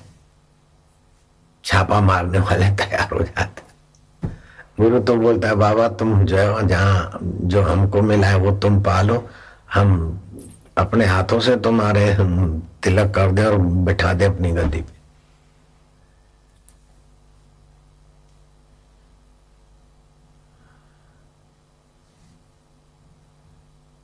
छापा 1.63 2.01
मारने 2.01 2.39
वाले 2.39 2.69
तैयार 2.75 3.13
हो 3.13 3.23
जाते 3.23 3.63
गुरु 4.79 4.99
तो 4.99 5.15
बोलता 5.15 5.47
है, 5.47 5.55
बाबा, 5.55 5.87
तुम 5.89 6.25
जो 6.25 6.61
जहाँ 6.61 7.19
जो 7.23 7.61
हमको 7.61 8.01
मिला 8.01 8.27
है, 8.27 8.35
वो 8.35 8.51
तुम 8.51 8.81
पालो। 8.83 9.23
हम 9.73 10.19
अपने 10.77 11.05
हाथों 11.05 11.39
से 11.39 11.55
तुम्हारे 11.55 12.17
तिलक 12.83 13.13
कर 13.13 13.31
दे 13.31 13.45
और 13.45 13.57
बिठा 13.57 14.13
दे 14.13 14.25
अपनी 14.25 14.51
गद्दी 14.51 14.81
पे। 14.81 14.95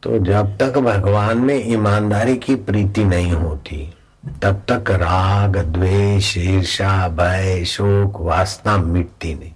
तो 0.04 0.20
जब 0.20 0.58
तक 0.58 0.78
भगवान 0.78 1.38
में 1.38 1.64
ईमानदारी 1.68 2.38
की 2.38 2.56
प्रीति 2.56 3.04
नहीं 3.04 3.32
होती, 3.32 3.94
तब 4.42 4.64
तक 4.70 4.92
राग, 4.92 5.58
द्वेष 5.58 6.38
ईर्षा 6.38 7.08
भय, 7.08 7.66
शोक, 7.66 8.22
वासना 8.22 8.78
मिटती 8.78 9.36
नहीं। 9.36 9.52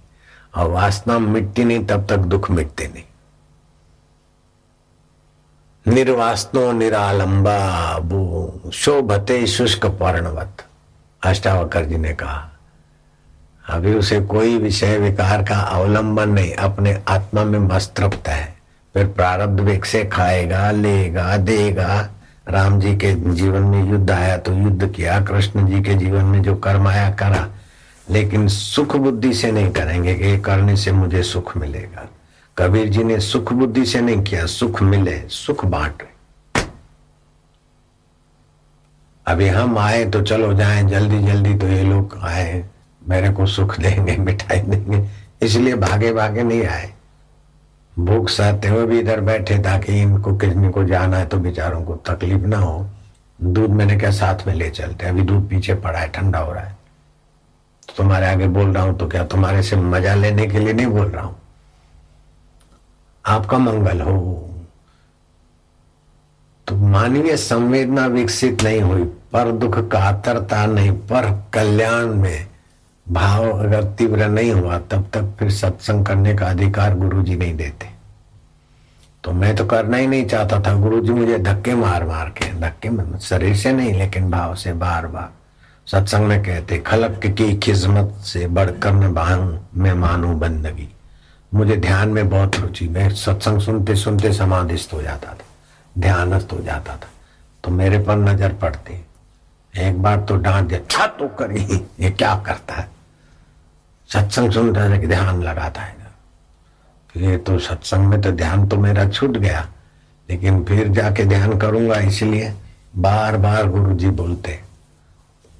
और 0.56 0.70
वासना 0.70 1.18
मिटती 1.18 1.64
नहीं, 1.64 1.86
तब 1.86 2.06
तक 2.06 2.16
दुख 2.16 2.50
मिटते 2.50 2.86
नहीं। 2.86 3.04
निर्वासनो 5.88 6.72
निरालंबा 6.72 7.58
वो 8.02 8.60
शोभते 8.72 9.46
शुष्क 9.46 9.86
पर्णवत। 9.86 10.64
अष्टावकर 11.22 11.84
जी 11.84 11.96
ने 11.96 12.12
कहा, 12.12 12.50
अभी 13.68 13.94
उसे 13.94 14.20
कोई 14.20 14.58
विषय 14.58 14.98
विकार 14.98 15.42
का 15.42 15.54
अवलंबन 15.54 16.28
नहीं, 16.28 16.54
अपने 16.54 17.02
आत्मा 17.08 17.44
में 17.44 17.58
मस्त 17.58 18.00
है। 18.28 18.56
फिर 18.94 19.06
प्रारब्ध 19.06 19.60
वेग 19.60 19.84
से 19.84 20.04
खाएगा, 20.04 20.70
लेगा, 20.70 21.36
देगा। 21.36 22.08
राम 22.48 22.80
जी 22.80 22.96
के 22.96 23.14
जीवन 23.14 23.62
में 23.62 23.90
युद्ध 23.90 24.10
आया 24.10 24.36
तो 24.36 24.52
युद्ध 24.52 24.88
किया, 24.88 25.20
कृष्ण 25.20 25.66
जी 25.66 25.82
के 25.82 25.94
जीवन 25.94 26.24
में 26.24 26.42
जो 26.42 26.54
कर्म 26.54 26.88
आया 26.88 27.10
करा। 27.10 27.48
लेकिन 28.10 28.48
सुख 28.48 28.96
बुद्धि 28.96 29.34
से 29.34 29.52
नहीं 29.52 29.70
करेंगे 29.70 30.14
कि 30.14 30.38
करने 30.38 30.76
से 30.76 30.92
मुझे 30.92 31.22
सुख 31.22 31.56
मिलेगा। 31.56 32.08
कबीर 32.56 32.88
जी 32.88 33.02
ने 33.04 33.18
सुख 33.20 33.52
बुद्धि 33.52 33.84
से 33.86 34.00
नहीं 34.00 34.22
किया, 34.24 34.44
सुख 34.46 34.82
मिले, 34.82 35.18
सुख 35.28 35.64
बांट। 35.64 36.02
अभी 39.26 39.48
हम 39.48 39.78
आए 39.78 40.04
तो 40.04 40.22
चलो 40.22 40.52
जाए, 40.54 40.82
जल्दी 40.84 41.18
जल्दी 41.22 41.54
तो 41.54 41.68
ये 41.68 41.82
लोग 41.84 42.18
आए 42.22 42.64
मेरे 43.02 43.30
को 43.30 43.46
सुख 43.46 43.78
देंगे, 43.80 44.16
मिठाई 44.16 44.60
देंगे, 44.60 45.04
इसलिए 45.42 45.74
भागे 45.76 46.12
भागे 46.12 46.42
नहीं 46.42 46.64
आए। 46.64 46.92
भूख 47.92 48.28
सहते 48.28 48.68
हुए 48.68 48.86
भी 48.86 48.98
इधर 49.00 49.20
बैठे 49.22 49.58
ताकि 49.62 50.00
इनको, 50.02 50.36
किसी 50.36 50.70
को 50.70 50.84
जाना 50.84 51.16
है 51.16 51.26
तो 51.26 51.38
बेचारों 51.38 51.84
को 51.84 51.94
तकलीफ़ 52.06 52.46
ना 52.46 52.58
हो। 52.58 52.86
दूध 53.38 53.70
मैंने 53.70 53.96
क्या 53.96 54.10
साथ 54.12 54.46
में 54.46 54.54
ले 54.54 54.70
चलते 54.70 55.06
अभी 55.06 55.22
दूध 55.22 55.48
पीछे 55.50 55.74
पड़ा 55.76 55.98
है, 55.98 56.08
ठंडा 56.08 56.38
हो 56.38 56.52
रहा 56.52 56.64
है। 56.64 56.76
तुम्हारे 57.96 58.26
आगे 58.26 58.46
बोल 58.48 58.72
रहा 58.72 58.82
हूँ 58.82 58.98
तो 58.98 59.08
क्या 59.08 59.24
तुम्हारे 59.26 59.62
से 59.62 59.76
मज़ा 59.76 60.14
लेने 60.14 60.46
के 60.46 60.58
लिए 60.58 60.72
नहीं 60.72 60.86
बोल 60.86 61.06
रहा 61.06 61.24
हूँ? 61.24 61.36
आपका 63.26 63.58
मंगल 63.58 64.00
हो। 64.00 64.42
तो 66.66 66.76
मानवीय 66.76 67.36
संवेदना 67.36 68.06
विकसित 68.06 68.62
नहीं 68.62 68.80
हुई, 68.80 69.04
पर 69.04 69.52
दुख 69.52 69.78
कातरता 69.78 70.66
नहीं, 70.66 70.92
पर 70.92 71.44
कल्याण 71.52 72.06
में 72.06 72.46
भाव 73.08 73.50
अगर 73.50 73.84
तीव्र 73.84 74.26
नहीं 74.26 74.52
हुआ, 74.52 74.78
तब 74.78 75.10
तक 75.12 75.36
फिर 75.38 75.50
सत्संग 75.50 76.06
करने 76.06 76.34
का 76.34 76.46
अधिकार 76.46 76.94
गुरु 76.94 77.22
जी 77.22 77.36
नहीं 77.36 77.54
देते। 77.54 77.88
तो 79.24 79.32
मैं 79.32 79.56
तो 79.56 79.66
करना 79.66 79.96
ही 79.96 80.06
नहीं 80.06 80.26
चाहता 80.26 80.60
था। 80.60 80.74
गुरु 80.74 81.00
जी 81.00 81.12
मुझे 81.12 81.38
धक्के 81.38 81.74
मार 81.74 82.06
मार 82.06 82.28
के, 82.28 82.52
धक्के 82.52 83.18
शरीर 83.18 83.56
से 83.56 83.72
नहीं, 83.72 83.94
लेकिन 83.94 84.30
भाव 84.30 84.54
से 84.54 84.72
बार 84.72 85.06
बार 85.06 85.30
सत्संग 85.86 86.26
में 86.26 86.42
कहते, 86.42 86.78
खलक 86.78 87.20
की 87.26 87.56
खिजमत 87.56 88.14
से 88.24 88.46
बढ़कर 88.46 88.92
न 88.92 89.12
बाहू 89.14 89.58
मैं 89.76 89.94
मानू 89.94 90.28
बंदगी। 90.28 90.88
मुझे 91.52 91.76
ध्यान 91.78 92.08
में 92.08 92.28
बहुत 92.28 92.56
रुचि, 92.56 92.88
मैं 92.88 93.08
सत्संग 93.10 93.60
सुनते 93.60 93.94
सुनते 93.96 94.32
समाधिस्थ 94.32 94.92
हो 94.92 95.02
जाता 95.02 95.28
था, 95.28 95.44
ध्यानस्थ 95.94 96.52
हो 96.52 96.60
जाता 96.62 96.92
था। 96.92 97.08
तो 97.64 97.70
मेरे 97.72 97.98
पर 97.98 98.16
नज़र 98.18 98.52
पड़ती, 98.54 99.04
एक 99.74 100.02
बार 100.02 100.20
तो 100.20 100.36
डांट 100.36 100.68
दिया, 100.68 100.80
छा 100.90 101.06
तो 101.08 101.28
करी, 101.38 101.62
ये 102.00 102.10
क्या 102.12 102.34
करता 102.46 102.74
है? 102.74 102.88
सत्संग 104.10 104.52
सुनता 104.52 104.82
है 104.82 105.06
ध्यान 105.06 105.42
लगाता 105.42 105.80
है 105.80 105.94
ये 107.16 107.36
तो 107.38 107.58
सत्संग 107.58 108.06
में 108.06 108.20
तो 108.22 108.30
ध्यान 108.32 108.66
तो 108.68 108.76
मेरा 108.76 109.08
छूट 109.08 109.36
गया, 109.38 109.66
लेकिन 110.28 110.62
फिर 110.64 110.88
जाके 110.88 111.24
ध्यान 111.24 111.56
करूँगा 111.58 111.98
इसलिए 112.02 112.52
बार 112.96 113.36
बार 113.36 113.68
गुरु 113.68 113.94
जी 113.94 114.08
बोलते, 114.12 114.58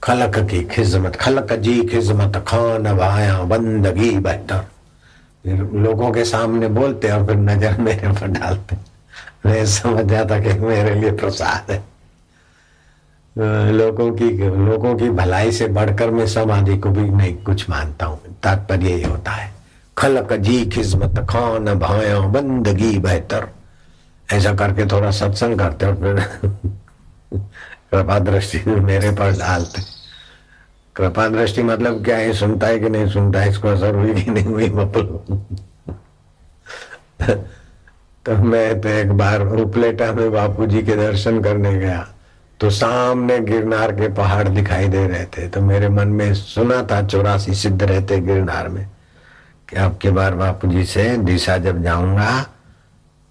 खलक 0.02 0.38
की 0.50 0.62
खिजमत 0.66 1.16
खलक 1.16 1.52
जी 1.55 1.81
खिजमत 1.85 2.37
खान 2.49 2.93
भाया 2.97 3.38
बंदगी 3.45 4.11
बेहतर। 4.19 4.64
फिर 5.47 5.59
लोगों 5.81 6.11
के 6.12 6.25
सामने 6.25 6.69
बोलते 6.69 7.11
और 7.11 7.26
फिर 7.26 7.37
नज़र 7.37 7.81
मेरे 7.81 8.12
पर 8.12 8.26
डालते 8.26 8.76
मैं 9.47 9.67
समझ 9.67 10.05
जाता 10.05 10.41
कि 10.41 10.53
मेरे 10.59 10.95
लिए 10.95 11.12
प्रसाद 11.12 11.71
है। 11.71 11.85
लोगों 13.73 14.11
की 14.12 14.31
लोगों 14.67 14.95
की 14.97 15.11
भलाई 15.11 15.53
से 15.53 15.67
बढ़कर 15.69 16.11
मैं 16.11 16.26
समाधि 16.26 16.79
को 16.79 16.91
भी 16.91 17.09
नहीं, 17.11 17.35
कुछ 17.37 17.71
मानता 17.71 18.07
हूँ। 18.07 18.19
तात्पर्य 18.43 18.91
ये 18.91 19.05
होता 19.05 19.31
है। 19.31 19.53
खलक 19.99 20.33
जी 20.33 20.65
खिजमत 20.67 21.26
खान 21.31 21.75
भाया, 21.75 22.19
बंदगी 22.19 22.99
बेहतर। 22.99 23.49
ऐसा 24.33 24.55
करके 24.55 24.87
थोड़ा 24.87 25.11
सत्संग 25.11 25.59
करते 25.59 25.87
और 25.87 25.95
फिर 25.95 26.50
कृपा 27.93 28.19
दृष्टि 28.19 28.59
मेरे 28.71 29.11
पर 29.11 29.38
डालते 29.38 29.96
कृपा 30.97 31.29
दृष्टि 31.29 31.62
मतलब 31.62 32.05
क्या 32.05 32.17
है? 32.17 32.33
सुनता 32.33 32.67
है 32.67 32.79
कि 32.79 32.88
नहीं 32.88 33.07
सुनता 33.09 33.41
है? 33.41 33.49
इसको 33.50 33.69
असर 33.69 33.95
हुई 33.95 34.15
कि 34.15 34.31
नहीं 34.31 34.45
हुई? 34.45 34.69
मतलब 34.71 35.47
तो 38.26 38.37
मैं 38.45 38.81
तो 38.81 38.88
एक 38.88 39.11
बार 39.12 39.43
उपलेटा 39.61 40.12
में 40.12 40.31
बापू 40.33 40.67
जी 40.67 40.83
के 40.83 40.97
दर्शन 40.97 41.41
करने 41.43 41.73
गया। 41.79 42.07
तो 42.61 42.71
सामने 42.71 43.38
गिरनार 43.41 43.93
के 43.93 44.09
पहाड़ 44.15 44.49
दिखाई 44.49 44.88
दे 44.88 45.07
रहे 45.07 45.25
थे। 45.26 45.47
तो 45.49 45.61
मेरे 45.61 45.88
मन 45.88 46.09
में 46.09 46.33
सुना 46.35 46.83
था, 46.83 47.00
चौरासी 47.07 47.55
सिद्ध 47.55 47.83
रहते 47.83 48.19
गिरनार 48.21 48.69
में, 48.69 48.87
कि 49.69 49.76
अब 49.76 49.99
के 50.03 50.11
बार 50.11 50.35
बापू 50.35 50.69
जी 50.69 50.85
से 50.85 51.17
दिशा 51.19 51.57
जब 51.59 51.83
जाऊँगा 51.83 52.31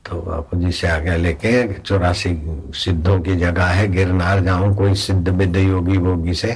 तो 0.05 0.21
बापू 0.21 0.57
जी 0.57 0.71
से 0.71 0.87
आगे 0.87 1.17
लेके 1.17 1.51
चौरासी 1.73 2.37
सिद्धों 2.75 3.19
की 3.19 3.35
जगह 3.35 3.65
है, 3.65 3.87
गिरनार 3.87 4.43
जाऊँ, 4.43 4.75
कोई 4.75 4.95
सिद्ध 4.95 5.29
विद्ध 5.29 5.55
योगी 5.57 5.97
वोगी 5.97 6.33
से। 6.33 6.55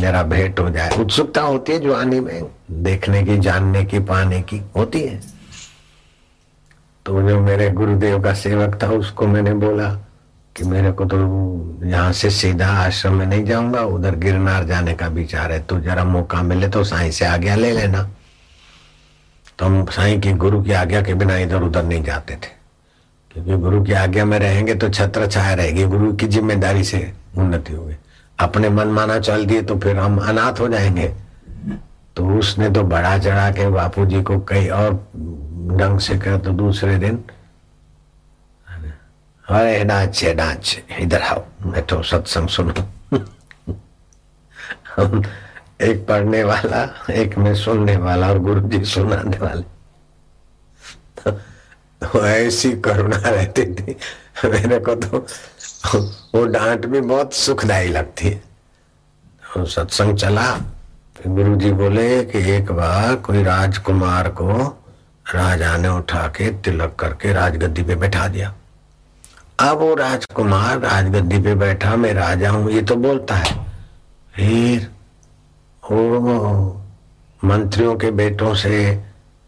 जरा 0.00 0.22
भेंट 0.22 0.60
हो 0.60 0.70
जाए। 0.70 0.96
उत्सुकता 0.96 1.40
होती 1.40 1.72
है 1.72 1.80
जवानी 1.80 2.20
में। 2.20 2.42
देखने 2.70 3.22
की, 3.22 3.38
जानने 3.38 3.84
की, 3.84 3.98
पाने 3.98 4.40
की 4.42 4.62
होती 4.76 5.00
है। 5.00 5.20
तो 7.06 7.28
जो 7.28 7.40
मेरे 7.40 7.70
गुरुदेव 7.70 8.22
का 8.22 8.34
सेवक 8.34 8.82
था, 8.82 8.86
उसको 8.86 9.26
मैंने 9.26 9.54
बोला 9.54 9.88
कि 10.56 10.64
मेरे 10.64 10.92
को 10.92 11.04
तो 11.04 11.16
यहाँ 11.84 12.12
से 12.12 12.30
सीधा 12.30 12.68
आश्रम 12.68 13.14
में 13.14 13.26
नहीं 13.26 13.44
जाऊँगा, 13.44 13.82
उधर 13.82 14.14
गिरनार 14.14 14.64
जाने 14.64 14.94
का 14.94 15.06
विचार 15.06 15.52
है। 15.52 15.60
तो 15.60 15.80
जरा 15.80 16.04
मौका 16.04 16.42
मिले 16.42 16.68
तो 16.68 16.84
साईं 16.84 17.10
से 17.10 17.24
आज्ञा 17.24 17.56
ले 17.56 17.72
लेना। 17.72 18.10
तो 19.58 19.66
हम 19.66 19.86
साईं 19.86 20.20
की 20.20 20.32
गुरु 20.32 20.62
की 20.62 20.72
आज्ञा 20.72 21.02
के 21.02 21.14
बिना 21.14 21.38
इधर 21.38 21.62
उधर 21.62 21.82
नहीं 21.82 22.02
जाते 22.02 22.34
थे। 22.34 22.58
क्योंकि 23.32 23.56
गुरु 23.56 23.84
की 23.84 23.92
आज्ञा 23.92 24.24
में 24.24 24.38
रहेंगे 24.38 24.74
तो 24.74 24.88
छत्र 24.88 25.26
छाया 25.26 25.54
रहेगी। 25.54 25.84
गुरु 25.84 26.12
की 26.12 26.26
ज़िम्मेदारी 26.26 26.84
से 26.84 27.12
उन्नति 27.38 27.72
होगी। 27.72 27.94
अपने 28.40 28.68
मन 28.68 28.88
माना 28.88 29.18
चल 29.18 29.46
दिए 29.46 29.62
तो 29.62 29.78
फिर 29.78 29.96
हम 29.96 30.18
अनाथ 30.18 30.60
हो 30.60 30.68
जाएँगे। 30.68 31.14
तो 32.16 32.38
उसने 32.38 32.70
तो 32.70 32.82
बड़ा 32.82 33.18
चढ़ा 33.18 33.50
के 33.50 33.68
बापू 33.68 34.06
जी 34.06 34.22
को 34.22 34.38
कई 34.38 34.68
और 34.68 35.06
ढंग 35.78 36.00
से 36.00 36.18
कहा 36.18 36.38
तो 36.38 36.50
दूसरे 36.50 36.98
दिन, 36.98 37.24
अरे 39.48 39.84
नाच 39.84 40.24
नाच 40.24 40.78
इधर 41.00 41.22
आओ, 41.22 41.44
मैं 41.66 41.86
तो 41.86 42.02
सत्संग 42.02 42.48
सुनो। 42.48 42.72
एक 45.80 46.06
पढ़ने 46.06 46.44
वाला, 46.44 46.90
एक 47.10 47.38
में 47.38 47.54
सुनने 47.54 47.96
वाला 47.96 48.30
और 48.30 48.38
गुरु 48.38 48.60
जी 48.60 48.84
सुनाने 48.84 49.38
वाले। 49.38 49.62
तो 52.02 52.26
ऐसी 52.26 52.72
करुणा 52.72 53.16
रहती 53.16 53.74
थी, 53.74 53.96
मेरे 54.44 54.78
को 54.78 54.94
तो 54.94 55.26
वो 56.34 56.44
डांट 56.46 56.86
भी 56.86 57.00
बहुत 57.00 57.34
सुखदायी 57.34 57.88
लगती 57.88 58.28
है। 58.28 58.42
तो 59.54 59.64
सत्संग 59.66 60.16
चला, 60.16 60.52
फिर 61.16 61.32
गुरु 61.32 61.56
जी 61.56 61.72
बोले 61.72 62.24
कि 62.24 62.38
एक 62.52 62.72
बार 62.72 63.14
कोई 63.16 63.42
राजकुमार 63.42 64.28
को 64.28 64.48
राजा 65.26 65.76
ने 65.76 65.88
उठा 65.88 66.26
के 66.28 66.50
तिलक 66.62 66.94
करके 67.00 67.32
राजगद्दी 67.32 67.82
पे 67.82 67.94
बैठा 67.96 68.26
दिया। 68.28 68.54
अब 69.60 69.78
वो 69.78 69.94
राजकुमार 69.94 70.78
राजगद्दी 70.80 71.38
पे 71.38 71.54
बैठा, 71.54 71.96
मैं 71.96 72.12
राजा 72.14 72.50
हूँ, 72.50 72.70
ये 72.70 72.82
तो 72.82 72.96
बोलता 72.96 73.34
है। 73.34 73.54
फिर 74.34 74.90
वो 75.82 76.84
मंत्रियों 77.40 77.96
के 77.96 78.10
बेटों 78.10 78.54
से 78.54 78.78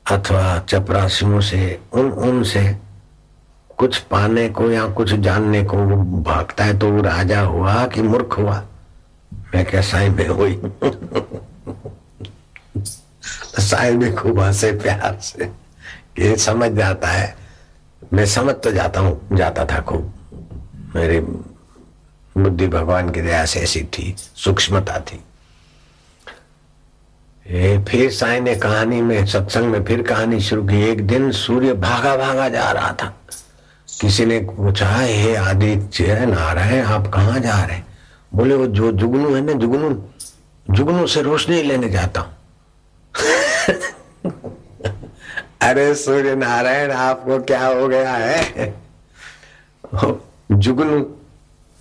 अथवा 0.06 0.58
चपरासियों 0.68 1.40
से 1.40 1.80
उन 1.92 2.10
उनसे 2.10 2.64
कुछ 3.80 3.98
पाने 3.98 4.48
को 4.48 4.70
या 4.70 4.88
कुछ 4.88 5.12
जानने 5.12 5.64
को 5.64 5.76
वो 5.76 6.22
भागता 6.22 6.64
है 6.64 6.78
तो 6.78 6.90
वो 6.90 7.02
राजा 7.02 7.40
हुआ 7.40 7.86
कि 7.86 8.02
मूर्ख 8.02 8.38
हुआ? 8.38 8.64
मैं 9.34 9.64
क्या 9.64 9.80
साई 9.80 10.08
में 10.08 10.28
हुई? 10.28 10.60
साई 13.58 13.96
में 13.96 14.16
खूब 14.16 14.40
हंसे 14.40 14.72
प्यार 14.72 15.18
से। 15.22 15.50
ये 16.18 16.36
समझ 16.36 16.72
जाता 16.72 17.08
है। 17.08 17.36
मैं 18.12 18.26
समझ 18.26 18.54
तो 18.54 18.72
जाता 18.72 19.00
हूँ 19.00 19.28
जाता 19.32 19.64
था 19.64 19.80
खूब। 19.80 20.12
मेरी 20.96 21.20
बुद्धि 22.40 22.68
भगवान 22.68 23.10
की 23.10 23.20
दया 23.20 23.44
से 23.44 23.60
ऐसी 23.60 23.82
थी 23.82 24.16
सूक्ष्मता 24.18 25.00
थी। 25.00 25.24
ए, 27.46 27.84
फिर 27.88 28.12
साई 28.12 28.40
ने 28.40 28.54
कहानी 28.54 29.02
में 29.02 29.26
सत्संग 29.26 29.64
में 29.64 29.84
फिर 29.84 30.02
कहानी 30.02 30.40
शुरू 30.40 30.62
की। 30.62 30.82
एक 30.82 31.06
दिन 31.06 31.32
सूर्य 31.32 31.74
भागा 31.74 32.16
भागा 32.16 32.48
जा 32.48 32.72
रहा 32.72 32.92
था। 32.92 33.16
किसी 34.00 34.24
ने 34.24 34.38
पूछा, 34.38 34.90
हे 34.90 35.34
आदित्य, 35.34 36.26
नारायण, 36.26 36.84
आप 36.84 37.06
कहा 37.06 37.38
जा 37.38 37.64
रहे 37.64 37.80
बोले, 38.34 38.54
वो 38.54 38.66
जो 38.66 38.92
जुगनू 38.92 39.34
है 39.34 39.40
ना, 39.40 39.52
जुगनू 39.52 39.90
जुगनू 40.70 41.06
से 41.06 41.22
रोशनी 41.22 41.62
लेने 41.62 41.88
जाता 41.88 42.20
हूँ. 42.20 42.30
अरे 45.62 45.94
सूर्य 45.94 46.34
नारायण, 46.34 46.90
आपको 46.90 47.38
क्या 47.38 47.66
हो 47.66 47.88
गया 47.88 48.12
है? 48.12 48.74
जुगनू 50.52 51.16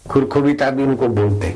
खुरखुबीता 0.07 0.69
भी 0.69 0.83
उनको 0.83 1.07
बोलते 1.07 1.55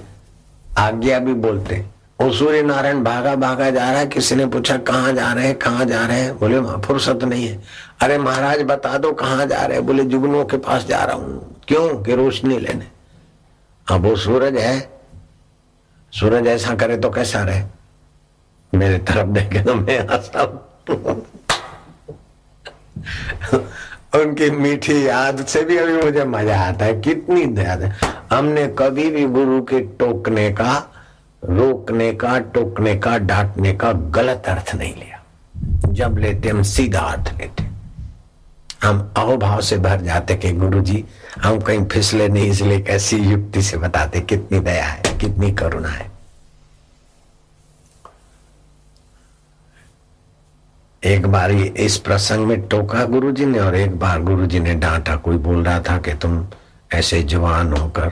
आज्ञा 0.78 1.20
भी 1.20 1.34
बोलते 1.34 1.86
और 2.20 2.34
सूर्य 2.34 2.62
नारायण 2.62 3.04
भागा 3.04 3.36
भागा 3.36 3.70
जा 3.70 3.92
रहा 3.92 4.00
है, 4.00 4.08
किसी 4.08 4.36
ने 4.36 4.46
पूछा, 4.46 4.78
कहाँ 4.78 5.14
जा 5.14 5.34
रहे 5.34 5.48
हैं? 5.48 5.56
कहाँ 5.56 5.86
जा 5.86 6.06
रहे 6.06 6.20
हैं? 6.20 6.38
बोले 6.40 6.60
फुर्सत 6.82 7.24
नहीं 7.24 7.48
है। 7.48 7.64
अरे 8.02 8.18
महाराज, 8.18 8.62
बता 8.62 8.98
दो, 8.98 9.12
कहाँ 9.12 9.46
जा 9.46 9.66
रहे 9.66 9.78
हैं? 9.78 9.86
बोले 9.86 10.04
जुगनू 10.04 10.44
के 10.46 10.58
पास 10.58 10.86
जा 10.86 11.04
रहा 11.04 11.16
हूँ। 11.16 11.62
क्यों? 11.68 12.04
कि 12.04 12.16
रोशनी 12.16 12.60
लेने? 12.60 12.88
अब 13.88 14.06
वो 14.06 14.16
सूरज 14.16 14.58
है। 14.58 14.90
सूरज 16.14 16.48
ऐसा 16.48 16.76
करे 16.76 16.98
तो 16.98 17.10
कैसा 17.10 17.44
रहे? 17.44 17.64
मेरे 18.74 18.98
तरफ़ 18.98 19.28
देखे 19.28 19.64
तो 19.64 19.76
मैं 19.76 20.00
हंसा 20.00 20.44
उनकी 24.20 24.50
मीठी 24.50 25.08
याद 25.08 25.46
से 25.46 25.64
भी 25.64 25.78
अभी 25.78 25.94
मुझे 25.94 26.24
मज़ा 26.24 26.60
आता 26.60 26.86
है, 26.86 27.02
कितनी 27.02 27.42
याद 27.64 27.82
है। 27.82 27.96
हमने 28.32 28.68
कभी 28.80 29.10
भी 29.10 29.26
गुरु 29.26 29.62
के 29.62 29.80
टोकने 30.00 30.50
का 30.52 30.93
रोकने 31.50 32.14
का, 32.14 32.40
टोकने 32.40 32.96
का, 32.96 33.18
डांटने 33.18 33.74
का 33.74 33.92
गलत 33.92 34.44
अर्थ 34.48 34.76
नहीं 34.76 34.96
लिया। 34.96 35.24
जब 35.88 36.18
लेते 36.18 36.50
हम 36.50 36.64
सीधा 36.64 37.00
अर्थ 37.00 37.34
लेते। 37.38 37.64
हम 38.84 39.14
अहोभाव 39.18 39.62
से 39.62 39.78
भर 39.78 40.02
जाते 40.02 40.36
कि 40.36 40.52
गुरु 40.52 40.80
जी 40.80 41.06
हम 41.42 41.60
कहीं 41.60 41.86
फिसले 41.86 42.28
नहीं, 42.28 42.52
इसलिए 42.52 42.80
कैसी 42.80 43.18
युक्ति 43.18 43.62
से 43.62 43.78
बताते, 43.78 44.22
कितनी 44.22 44.60
दया 44.60 44.86
है, 44.86 45.18
कितनी 45.18 45.52
करुणा 45.52 45.90
है। 45.90 46.12
एक 51.04 51.26
बार 51.26 51.52
इस 51.52 51.98
प्रसंग 51.98 52.48
में 52.48 52.68
टोका 52.68 53.06
गुरुजी 53.06 53.46
ने 53.46 53.60
और 53.60 53.76
एक 53.76 54.00
बार 54.00 54.22
गुरुजी 54.22 54.60
ने 54.60 54.76
डांटा। 54.76 55.16
कोई 55.16 55.38
बोल 55.38 55.64
रहा 55.64 55.80
था 55.80 55.98
कि 55.98 56.14
तुम 56.14 56.48
ऐसे 56.94 57.24
जवान 57.24 57.74
होकर 57.74 58.12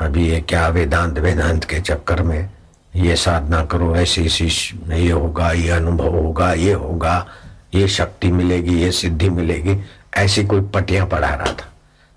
अभी 0.00 0.28
ये 0.28 0.40
क्या 0.40 0.68
वेदांत 0.68 1.18
वेदांत 1.18 1.64
के 1.64 1.80
चक्कर 1.80 2.22
में? 2.22 2.50
ये 2.96 3.16
साधना 3.16 3.64
करो, 3.64 3.96
ऐसी 3.96 4.26
ऐसी 4.26 4.44
ये 4.92 5.10
होगा, 5.10 5.52
ये 5.52 5.70
अनुभव 5.70 6.08
होगा, 6.08 6.52
ये 6.52 6.72
होगा, 6.72 7.26
ये 7.74 7.88
शक्ति 7.88 8.32
मिलेगी, 8.32 8.78
ये 8.82 8.92
सिद्धि 8.92 9.28
मिलेगी। 9.28 9.84
ऐसी 10.16 10.44
कोई 10.44 10.60
पटियाँ 10.60 11.06
पढ़ा 11.06 11.34
रहा 11.34 11.52
था। 11.52 11.72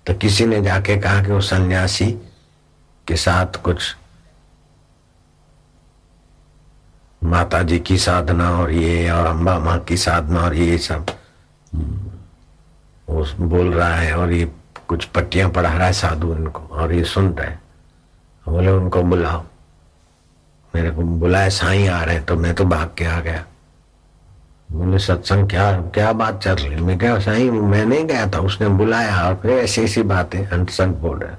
तो 0.06 0.14
किसी 0.14 0.46
ने 0.46 0.62
जाके 0.62 0.96
कहा 0.96 1.24
कि 1.24 1.32
वो 1.32 1.40
सन्यासी 1.40 2.06
के 3.06 3.16
साथ 3.16 3.46
कुछ 3.62 3.96
माता 7.24 7.62
जी 7.62 7.78
की 7.78 7.98
साधना 7.98 8.50
और 8.50 8.70
ये 8.70 9.10
और 9.10 9.26
अम्बा 9.26 9.58
माँ 9.58 9.78
की 9.78 9.96
साधना 9.96 10.40
और 10.40 10.54
ये 10.54 10.78
सब 10.78 11.06
वो 13.08 13.26
बोल 13.40 13.72
रहा 13.72 13.94
है 13.94 14.16
और 14.16 14.32
ये 14.32 14.52
कुछ 14.88 15.04
पट्टियाँ 15.04 15.50
पढ़ा 15.50 15.72
रहा 15.72 15.86
है 15.86 15.92
साधु 15.92 16.34
इनको 16.34 16.60
और 16.60 16.92
ये 16.92 17.04
सुन 17.04 17.28
रहे 17.32 17.69
बोले, 18.48 18.70
उनको 18.70 19.02
बुलाओ। 19.02 19.42
मेरे 20.74 20.90
को 20.90 21.02
बुलाया 21.02 21.48
साई 21.48 21.86
आ 21.86 22.04
रहे 22.04 22.20
तो 22.20 22.36
मैं 22.36 22.54
तो 22.54 22.64
भाग 22.64 22.90
के 22.98 23.04
आ 23.04 23.20
गया। 23.20 23.44
बोले, 24.72 24.98
सत्संग, 24.98 25.48
क्या 25.48 25.82
क्या 25.94 26.12
बात 26.12 26.42
चल 26.42 26.54
रही 26.54 26.80
मैं 26.80 26.98
क्या 26.98 27.18
साई, 27.18 27.50
मैं 27.50 27.86
नहीं 27.86 28.04
गया 28.04 28.26
था, 28.26 28.38
उसने 28.38 28.68
बुलाया 28.68 29.28
और 29.28 29.38
फिर 29.42 29.50
ऐसी 29.50 29.82
ऐसी 29.82 30.02
बातें 30.02 30.46
अंतसंग 30.46 30.94
बोल 30.94 31.18
रहे 31.18 31.32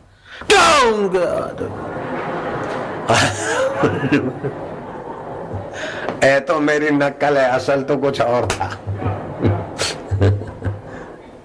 ए 6.24 6.40
तो 6.40 6.60
मेरी 6.60 6.90
नकल 6.90 7.38
है, 7.38 7.52
असल 7.52 7.84
तो 7.84 7.98
कुछ 7.98 8.22
और 8.22 8.48
था। 8.48 8.80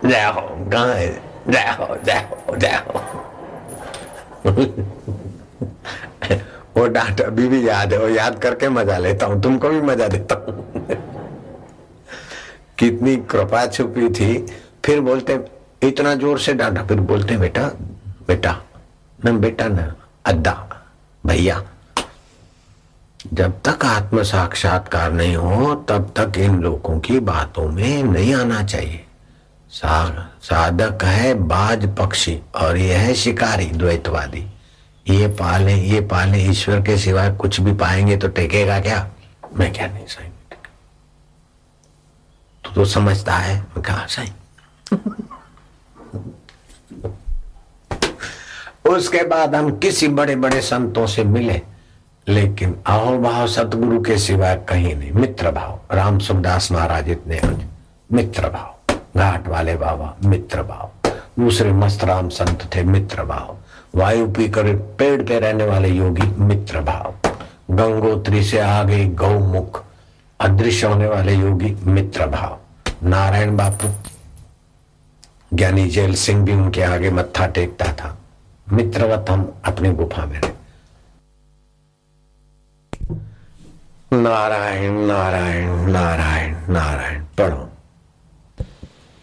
जय 0.04 0.32
हो 0.36 0.68
गाय 0.68 1.20
जय 1.48 1.76
हो? 1.80 1.96
जय 2.04 2.12
हो 2.12 2.56
जय 2.56 2.82
हो 2.86 4.92
वो 6.76 6.86
डांट 6.88 7.20
अभी 7.20 7.48
भी 7.48 7.66
याद 7.68 7.92
है, 7.92 7.98
वो 7.98 8.08
याद 8.08 8.38
करके 8.38 8.68
मज़ा 8.68 8.98
लेता 8.98 9.26
हूँ। 9.26 9.40
तुमको 9.42 9.68
भी 9.68 9.80
मज़ा 9.82 10.08
देता 10.08 10.34
हूँ। 10.36 10.86
कितनी 12.78 13.16
कृपा 13.30 13.66
छुपी 13.66 14.08
थी। 14.10 14.34
फिर 14.84 15.00
बोलते, 15.00 15.38
इतना 15.82 16.14
ज़ोर 16.14 16.38
से 16.38 16.54
डांटा। 16.54 16.82
फिर 16.86 17.00
बोलते, 17.02 17.36
बेटा 17.36 17.62
बेटा 18.28 18.56
न 19.18 19.38
बेटा 19.40 19.68
न, 19.68 19.92
अद्दा, 20.26 20.52
भैया, 21.24 21.62
जब 23.34 23.52
तक 23.64 23.84
आत्म 23.84 24.22
साक्षात्कार 24.22 25.12
नहीं 25.12 25.36
हो, 25.36 25.74
तब 25.88 26.12
तक 26.16 26.38
इन 26.38 26.60
लोगों 26.62 26.98
की 27.00 27.18
बातों 27.20 27.68
में 27.68 28.02
नहीं 28.02 28.34
आना 28.34 28.62
चाहिए। 28.64 29.02
साधक 29.70 31.04
है 31.04 31.32
बाज 31.46 31.86
पक्षी 31.96 32.38
और 32.54 32.76
यह 32.76 32.98
है 32.98 33.14
शिकारी, 33.14 33.66
द्वैतवादी। 33.66 34.44
ये 35.08 35.26
पाले 35.38 35.74
ये 35.74 36.00
पाले 36.10 36.38
ईश्वर 36.50 36.80
के 36.82 36.96
सिवाय 36.98 37.30
कुछ 37.36 37.60
भी 37.60 37.72
पाएँगे 37.74 38.16
तो 38.16 38.28
टेकेगा 38.28 38.80
क्या? 38.80 39.08
मैं 39.56 39.72
क्या 39.72 39.86
नहीं 39.86 40.06
सही 40.06 40.28
तो, 42.64 42.70
तो 42.74 42.84
समझता 42.84 43.34
है 43.34 43.58
मैं 43.58 43.82
कहा 43.82 44.06
सही 44.06 44.32
उसके 48.88 49.22
बाद 49.28 49.54
हम 49.54 49.70
किसी 49.78 50.08
बड़े 50.08 50.36
बड़े 50.36 50.60
संतों 50.62 51.06
से 51.06 51.24
मिले 51.24 51.60
लेकिन 52.28 52.72
भाव 53.22 53.46
सतगुरु 53.46 54.00
के 54.02 54.18
सिवाय 54.18 54.56
कहीं 54.68 54.94
नहीं। 54.94 55.12
मित्र 55.12 55.50
भाव 55.50 55.80
राम 55.92 56.18
सुखदास 56.18 56.70
महाराज 56.72 57.08
इतने 57.10 57.40
मित्र 58.12 58.48
भाव 58.48 58.94
घाट 59.16 59.48
वाले 59.48 59.76
बाबा 59.76 60.16
मित्र 60.24 60.62
भाव। 60.62 60.90
दूसरे 61.38 61.72
मस्त 61.72 62.04
राम 62.04 62.28
संत 62.28 62.68
थे 62.74 62.82
मित्र 62.84 63.24
भाव। 63.24 63.56
वायु 63.96 64.26
पीकर 64.26 64.76
पेड़ 64.76 65.22
पे 65.22 65.38
रहने 65.38 65.64
वाले 65.64 65.88
योगी 65.88 66.26
मित्र 66.38 66.80
भाव। 66.80 67.14
गंगोत्री 67.70 68.44
से 68.44 68.58
आगे 68.58 69.04
गौमुख, 69.04 69.84
अदृश्य 70.40 70.86
होने 70.86 71.06
वाले 71.06 71.34
योगी 71.34 71.76
मित्र 71.84 72.26
भाव। 72.26 72.58
नारायण 73.02 73.56
बापू, 73.56 73.88
ज्ञानी 75.56 75.88
जैल 75.90 76.14
सिंह 76.14 76.44
भी 76.44 76.52
उनके 76.52 76.82
आगे 76.82 77.10
मत्था 77.10 77.46
टेकता 77.46 77.92
था। 77.92 78.18
मित्रवत 78.72 79.30
हम 79.30 79.52
अपनी 79.64 79.90
गुफा 79.90 80.26
में 80.26 80.40
नारायण 84.12 84.92
नारायण 84.92 85.68
नारायण 85.90 86.56
नारायण, 86.68 87.24
पढ़ो। 87.24 87.70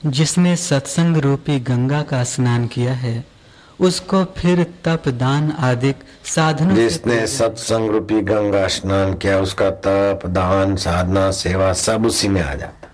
जिसने 0.06 0.56
सत्संग 0.56 1.18
रूपी 1.18 1.60
गंगा 1.60 2.02
का 2.02 2.24
स्नान 2.24 2.68
किया 2.68 2.94
है 2.94 3.33
उसको 3.80 4.24
फिर 4.26 4.64
तप 4.86 5.08
दान 5.08 5.52
आदि 5.52 5.94
साधन 6.26 6.76
जिसने 6.76 7.28
सत्संग 7.28 7.90
रूपी 7.90 8.22
गंगा 8.22 8.68
स्नान 8.68 9.14
किया 9.14 9.40
उसका 9.40 9.70
तप 9.72 10.20
दान 10.26 10.76
साधना 10.76 11.32
सेवा 11.32 11.74
सब 11.74 12.06
उसी 12.06 12.28
में 12.28 12.42
आ 12.42 12.54
जाता। 12.54 12.88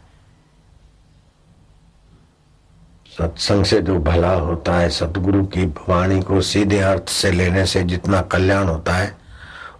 सत्संग 3.17 3.65
से 3.65 3.81
जो 3.81 3.99
भला 3.99 4.33
होता 4.33 4.73
है 4.73 4.89
सतगुरु 4.89 5.45
की 5.45 5.65
वाणी 5.65 6.21
को 6.21 6.41
सीधे 6.41 6.79
अर्थ 6.79 7.09
से 7.09 7.31
लेने 7.31 7.65
से 7.65 7.83
जितना 7.83 8.21
कल्याण 8.21 8.67
होता 8.67 8.93
है 8.93 9.17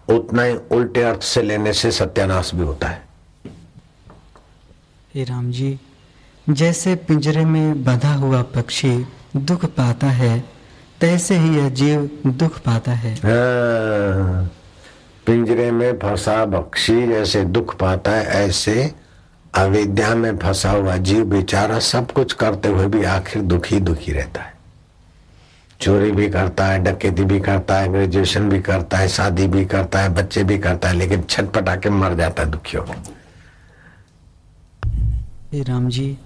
उतना 0.08 0.42
ही 0.42 0.54
उल्टे 0.70 1.02
अर्थ 1.02 1.22
से 1.22 1.42
लेने 1.42 1.72
से 1.72 1.90
सत्यानाश 1.90 2.54
भी 2.54 2.62
होता 2.62 2.88
है। 2.88 3.02
हे 5.14 5.24
राम 5.24 5.50
जी 5.50 5.80
जैसे 6.50 6.94
पिंजरे 6.94 7.44
में 7.44 7.84
बंधा 7.84 8.14
हुआ 8.14 8.42
पक्षी 8.42 9.06
दुख 9.36 9.64
पाता 9.64 10.06
है 10.06 10.59
तैसे 11.00 11.36
ही 11.38 11.56
यह 11.56 11.68
जीव 11.70 12.10
दुख 12.26 12.58
पाता 12.58 12.92
है। 12.92 13.14
हाँ, 13.14 14.50
पिंजरे 15.26 15.70
में 15.70 15.98
फंसा 15.98 16.44
पक्षी 16.46 17.06
जैसे 17.06 17.44
दुख 17.46 17.74
पाता 17.76 18.10
है 18.10 18.24
ऐसे 18.44 18.92
अविद्या 19.54 20.14
में 20.14 20.36
फंसा 20.38 20.70
हुआ 20.70 20.96
जीव 20.96 21.24
बेचारा 21.24 21.78
सब 21.78 22.10
कुछ 22.12 22.32
करते 22.32 22.68
हुए 22.68 22.86
भी 22.86 23.04
आखिर 23.04 23.42
दुखी 23.42 23.80
दुखी 23.80 24.12
रहता 24.12 24.42
है। 24.42 24.52
चोरी 25.80 26.10
भी 26.12 26.28
करता 26.28 26.66
है 26.66 26.78
डकैती 26.84 27.24
भी 27.24 27.40
करता 27.40 27.78
है 27.78 27.88
ग्रेजुएशन 27.92 28.48
भी 28.48 28.60
करता 28.60 28.98
है 28.98 29.08
शादी 29.08 29.46
भी 29.46 29.64
करता 29.64 30.00
है 30.00 30.08
बच्चे 30.14 30.44
भी 30.44 30.58
करता 30.58 30.88
है 30.88 30.94
लेकिन 30.94 31.22
छटपटा 31.22 31.76
के 31.76 31.90
मर 31.90 32.14
जाता 32.14 32.42
है 32.42 32.50
दुखियों 32.50 32.82
को। 32.82 32.92
राम 35.68 35.88
जी 35.88 36.18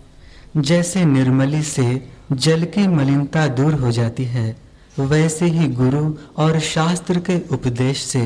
जैसे 0.56 1.04
निर्मली 1.04 1.62
से 1.62 2.02
जल 2.32 2.64
की 2.64 2.86
मलिनता 2.88 3.46
दूर 3.48 3.74
हो 3.74 3.90
जाती 3.90 4.24
है 4.24 4.63
वैसे 4.98 5.46
ही 5.46 5.66
गुरु 5.74 6.04
और 6.42 6.58
शास्त्र 6.60 7.20
के 7.28 7.38
उपदेश 7.52 8.02
से 8.06 8.24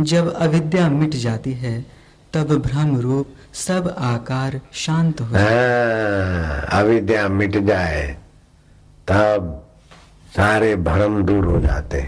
जब 0.00 0.32
अविद्या 0.34 0.88
मिट 0.90 1.14
जाती 1.16 1.52
है 1.54 1.74
तब 2.34 2.52
भ्रम 2.66 2.96
रूप 3.00 3.34
सब 3.54 3.94
आकार 3.98 4.60
शांत 4.74 5.20
हो 5.20 5.26
हाँ, 5.26 6.80
अविद्या 6.80 7.28
मिट 7.28 7.56
जाए 7.66 8.06
तब 9.08 9.52
सारे 10.36 10.74
भ्रम 10.88 11.22
दूर 11.22 11.44
हो 11.44 11.60
जाते 11.60 12.04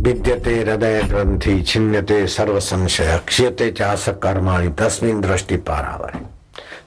विद्यते 0.00 0.54
हृदय 0.56 1.02
ग्रंथि 1.08 1.62
छिन्नते 1.62 2.26
सर्व 2.26 2.58
संशय 2.60 3.18
क्षयते 3.26 3.70
चास 3.72 4.08
कर्माणी 4.22 4.68
तस्मिन 4.78 5.20
दृष्टि 5.20 5.56
पारावर। 5.68 6.18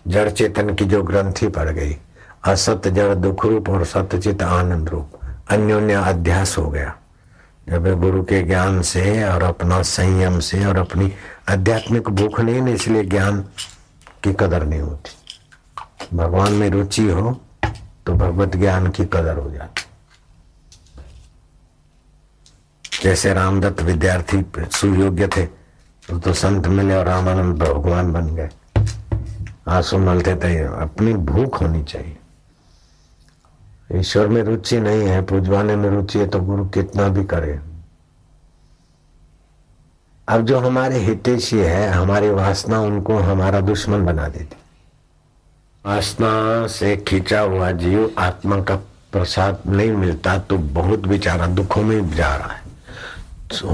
जड़ 0.07 0.29
चेतन 0.29 0.73
की 0.75 0.85
जो 0.85 1.01
ग्रंथि 1.03 1.47
पड़ 1.47 1.69
गई 1.69 1.95
असत 2.47 2.87
जड़ 2.87 3.13
दुख 3.15 3.45
रूप 3.45 3.69
और 3.69 3.83
सत्यचित 3.85 4.43
आनंद 4.43 4.89
रूप। 4.89 5.18
अन्योन्य 5.49 5.93
अध्यास 5.93 6.57
हो 6.57 6.69
गया। 6.69 6.95
जब 7.69 7.99
गुरु 8.01 8.23
के 8.23 8.41
ज्ञान 8.43 8.81
से 8.81 9.23
और 9.23 9.43
अपना 9.43 9.81
संयम 9.81 10.39
से 10.39 10.65
और 10.65 10.77
अपनी 10.77 11.11
आध्यात्मिक 11.49 12.09
भूख 12.09 12.39
नहीं 12.39 12.73
इसलिए 12.73 13.03
ज्ञान 13.03 13.41
की 14.23 14.33
कदर 14.33 14.65
नहीं 14.65 14.81
होती। 14.81 16.17
भगवान 16.17 16.53
में 16.53 16.69
रुचि 16.69 17.07
हो 17.07 17.41
तो 18.05 18.13
भगवत 18.13 18.55
ज्ञान 18.55 18.87
की 18.87 19.05
कदर 19.05 19.37
हो 19.37 19.51
जाती। 19.51 19.81
जैसे 23.03 23.33
रामदत्त 23.33 23.81
विद्यार्थी 23.81 24.45
सुयोग्य 24.71 25.27
थे 25.27 25.45
तो, 25.45 26.19
तो 26.19 26.33
संत 26.33 26.67
मिले 26.67 26.95
और 26.95 27.05
रामानंद 27.05 27.63
भगवान 27.63 28.13
बन 28.13 28.35
गए। 28.35 28.49
आँसू 29.67 29.97
मलते 29.97 30.35
थे 30.35 30.63
अपनी 30.63 31.13
भूख 31.13 31.61
होनी 31.61 31.83
चाहिए। 31.83 32.18
ईश्वर 33.89 34.27
में 34.27 34.41
रुचि 34.43 34.79
नहीं 34.79 35.01
है, 35.01 35.21
पूजवाने 35.21 35.75
में 35.75 35.89
रुचि 35.89 36.19
है 36.19 36.27
तो 36.27 36.39
गुरु 36.39 36.65
कितना 36.65 37.07
भी 37.07 37.23
करे। 37.23 37.59
अब 40.27 40.45
जो 40.45 40.59
हमारे 40.59 40.97
हितेशी 40.97 41.57
है, 41.57 41.89
हमारी 41.89 42.29
वासना 42.29 42.79
उनको 42.79 43.17
हमारा 43.17 43.59
दुश्मन 43.61 44.05
बना 44.05 44.27
देती। 44.27 44.55
वासना 45.85 46.67
से 46.67 46.95
खींचा 46.97 47.39
हुआ 47.39 47.71
जीव 47.71 48.11
आत्मा 48.17 48.61
का 48.61 48.75
प्रसाद 49.11 49.61
नहीं 49.67 49.91
मिलता 49.91 50.37
तो 50.37 50.57
बहुत 50.57 51.07
बेचारा 51.07 51.47
दुखों 51.47 51.83
में 51.83 52.09
जा 52.09 52.35
रहा 52.35 52.53
है। 52.53 52.61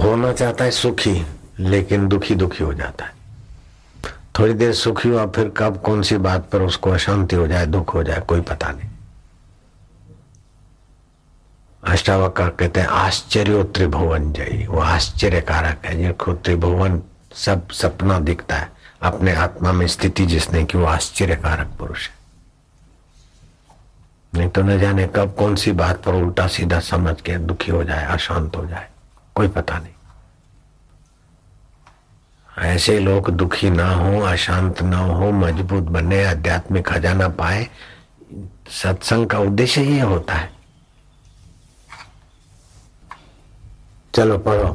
होना 0.04 0.32
चाहता 0.34 0.63
है 0.63 0.71
सुखी, 0.71 1.25
लेकिन 1.60 2.08
दुखी 2.08 2.36
दुखी 2.36 2.63
हो 2.63 2.73
जाता 2.73 3.06
है। 3.06 3.13
थोड़ी 4.39 4.54
देर 4.54 4.73
सुखी 4.73 5.10
हुआ, 5.10 5.25
फिर 5.25 5.54
कब 5.58 5.82
कौन 5.82 6.01
सी 6.01 6.17
बात 6.17 6.49
पर 6.49 6.62
उसको 6.62 6.89
अशांति 6.89 7.36
हो 7.36 7.47
जाए, 7.47 7.65
दुख 7.65 7.93
हो 7.93 8.04
जाए, 8.04 8.19
कोई 8.19 8.41
पता 8.41 8.71
नहीं। 8.71 8.89
अष्टावक्र 11.88 12.50
कहते 12.50 12.80
हैं 12.80 12.88
आश्चर्य 12.88 13.63
त्रिभुवन 13.63 14.34
जय 14.34 14.67
वो 14.69 14.80
आश्चर्य 14.80 15.41
कारक 15.41 15.86
है 15.86 15.98
जिनको 15.98 16.34
त्रिभुवन 16.34 17.02
सब 17.36 17.69
सपना 17.69 18.19
दिखता 18.19 18.56
है। 18.56 18.71
अपने 19.02 19.34
आत्मा 19.34 19.71
में 19.71 19.88
स्थिति 19.88 20.26
जिसने 20.26 20.65
की, 20.65 20.78
वो 20.78 20.86
आश्चर्य 20.86 21.36
कारक 21.36 21.67
पुरुष 21.67 22.10
है। 22.10 22.15
नहीं 24.36 24.50
तो 24.50 24.62
न 24.62 24.80
जाने 24.80 25.10
कब 25.15 25.36
कौन 25.36 25.56
सी 25.56 25.71
बात 25.71 26.04
पर 26.04 26.13
उल्टा 26.13 26.48
सीधा 26.48 26.80
समझ 26.80 27.21
के 27.21 27.38
दुखी 27.38 27.71
हो 27.71 27.84
जाए, 27.84 28.06
अशांत 28.06 28.56
हो 28.56 28.65
जाए। 28.65 28.88
कोई 29.36 29.48
पता 29.48 29.78
नहीं। 29.78 29.93
ऐसे 32.58 33.00
लोग 33.00 33.30
दुखी 33.30 33.69
ना 33.69 33.91
हो, 33.91 34.19
अशांत 34.21 34.82
ना 34.82 34.98
हो, 34.98 35.32
मज़बूत 35.32 35.84
बने, 35.84 36.26
आध्यात्मिक 36.26 36.88
खजाना 36.88 37.28
पाए, 37.28 37.67
सत्संग 38.69 39.28
का 39.28 39.39
उद्देश्य 39.39 39.82
ये 39.82 40.02
होता 40.02 40.34
है। 40.34 40.54
चलो 44.15 44.38
पढ़ो। 44.38 44.69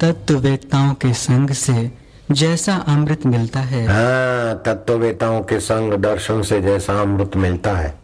तत्ववेताओं 0.00 0.94
के 0.94 1.12
संग 1.12 1.50
से 1.50 1.92
जैसा 2.30 2.76
अमृत 2.76 3.26
मिलता 3.26 3.60
है। 3.60 3.86
हाँ 3.86 4.62
तत्ववेताओं 4.66 5.42
के 5.42 5.60
संग 5.60 5.92
दर्शन 5.92 6.42
से 6.42 6.62
जैसा 6.62 7.00
अमृत 7.00 7.36
मिलता 7.36 7.72
है। 7.72 7.98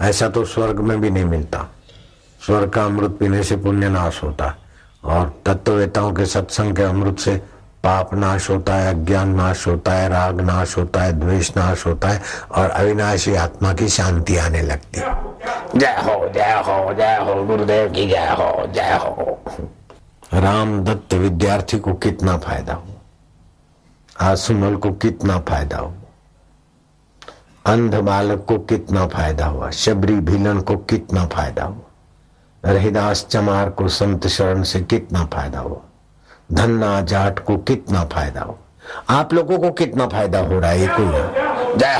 ऐसा 0.00 0.28
तो 0.28 0.44
स्वर्ग 0.44 0.80
में 0.80 1.00
भी 1.00 1.10
नहीं 1.10 1.24
मिलता। 1.24 1.66
स्वर्ग 2.46 2.70
का 2.70 2.84
अमृत 2.84 3.10
पीने 3.10 3.42
से 3.42 3.56
पुण्य 3.56 3.88
नाश 3.88 4.22
होता। 4.22 4.44
है 4.44 4.66
और 5.04 5.42
तत्ववेताओं 5.46 6.12
के 6.12 6.26
सत्संग 6.26 6.76
के 6.76 6.82
अमृत 6.82 7.18
से 7.18 7.42
पाप 7.82 8.14
नाश 8.14 8.50
होता 8.50 8.74
है 8.74 8.94
अज्ञान 8.94 9.28
नाश 9.28 9.66
होता 9.66 9.92
है 9.92 10.08
राग 10.08 10.40
नाश 10.40 10.76
होता 10.78 11.02
है 11.02 11.12
द्वेष 11.12 11.50
नाश 11.56 11.86
होता 11.86 12.08
है 12.08 12.22
और 12.50 12.70
अविनाशी 12.70 13.34
आत्मा 13.34 13.72
की 13.72 13.88
शांति 13.88 14.36
आने 14.36 14.62
लगती 14.62 15.00
है। 15.00 15.06
जय 15.76 16.02
हो 16.04 16.28
जय 16.28 16.62
हो 16.66 16.94
जय 16.94 17.16
हो 17.16 17.44
गुरुदेव 17.44 17.92
की 17.92 18.06
जय 18.08 18.34
हो 18.38 18.66
जय 18.66 18.98
हो। 19.02 19.42
राम 20.34 20.84
दत्त 20.84 21.14
विद्यार्थी 21.14 21.78
को 21.78 21.94
कितना 21.94 22.38
फ़ायदा 22.38 22.74
हो? 22.74 22.84
आसुमल 24.20 24.76
को 24.76 24.92
कितना 24.92 25.40
फ़ायदा 25.40 25.76
हो? 25.76 25.94
अंध 27.66 27.94
बालक 27.94 28.44
को 28.48 28.58
कितना 28.58 29.06
फ़ायदा 29.06 29.46
हुआ? 29.46 29.70
शबरी 29.70 30.14
भीलन 30.14 30.60
को 30.60 30.76
कितना 30.76 31.26
फ़ायदा 31.26 31.64
हुआ? 31.64 31.82
रहीदास 32.64 33.26
चमार 33.30 33.70
को 33.70 33.88
संत 33.88 34.26
शरण 34.26 34.62
से 34.62 34.80
कितना 34.80 35.24
फ़ायदा 35.24 35.60
हुआ? 35.60 35.80
धन्ना 36.52 37.00
जाट 37.00 37.38
को 37.38 37.56
कितना 37.56 38.04
फ़ायदा 38.04 38.40
हो? 38.40 38.58
आप 39.10 39.34
लोगों 39.34 39.58
को 39.58 39.70
कितना 39.70 40.06
फ़ायदा 40.06 40.38
हो 40.38 40.58
रहा 40.60 40.70
है? 40.70 40.86
कोई 40.86 41.06
जय 41.78 41.94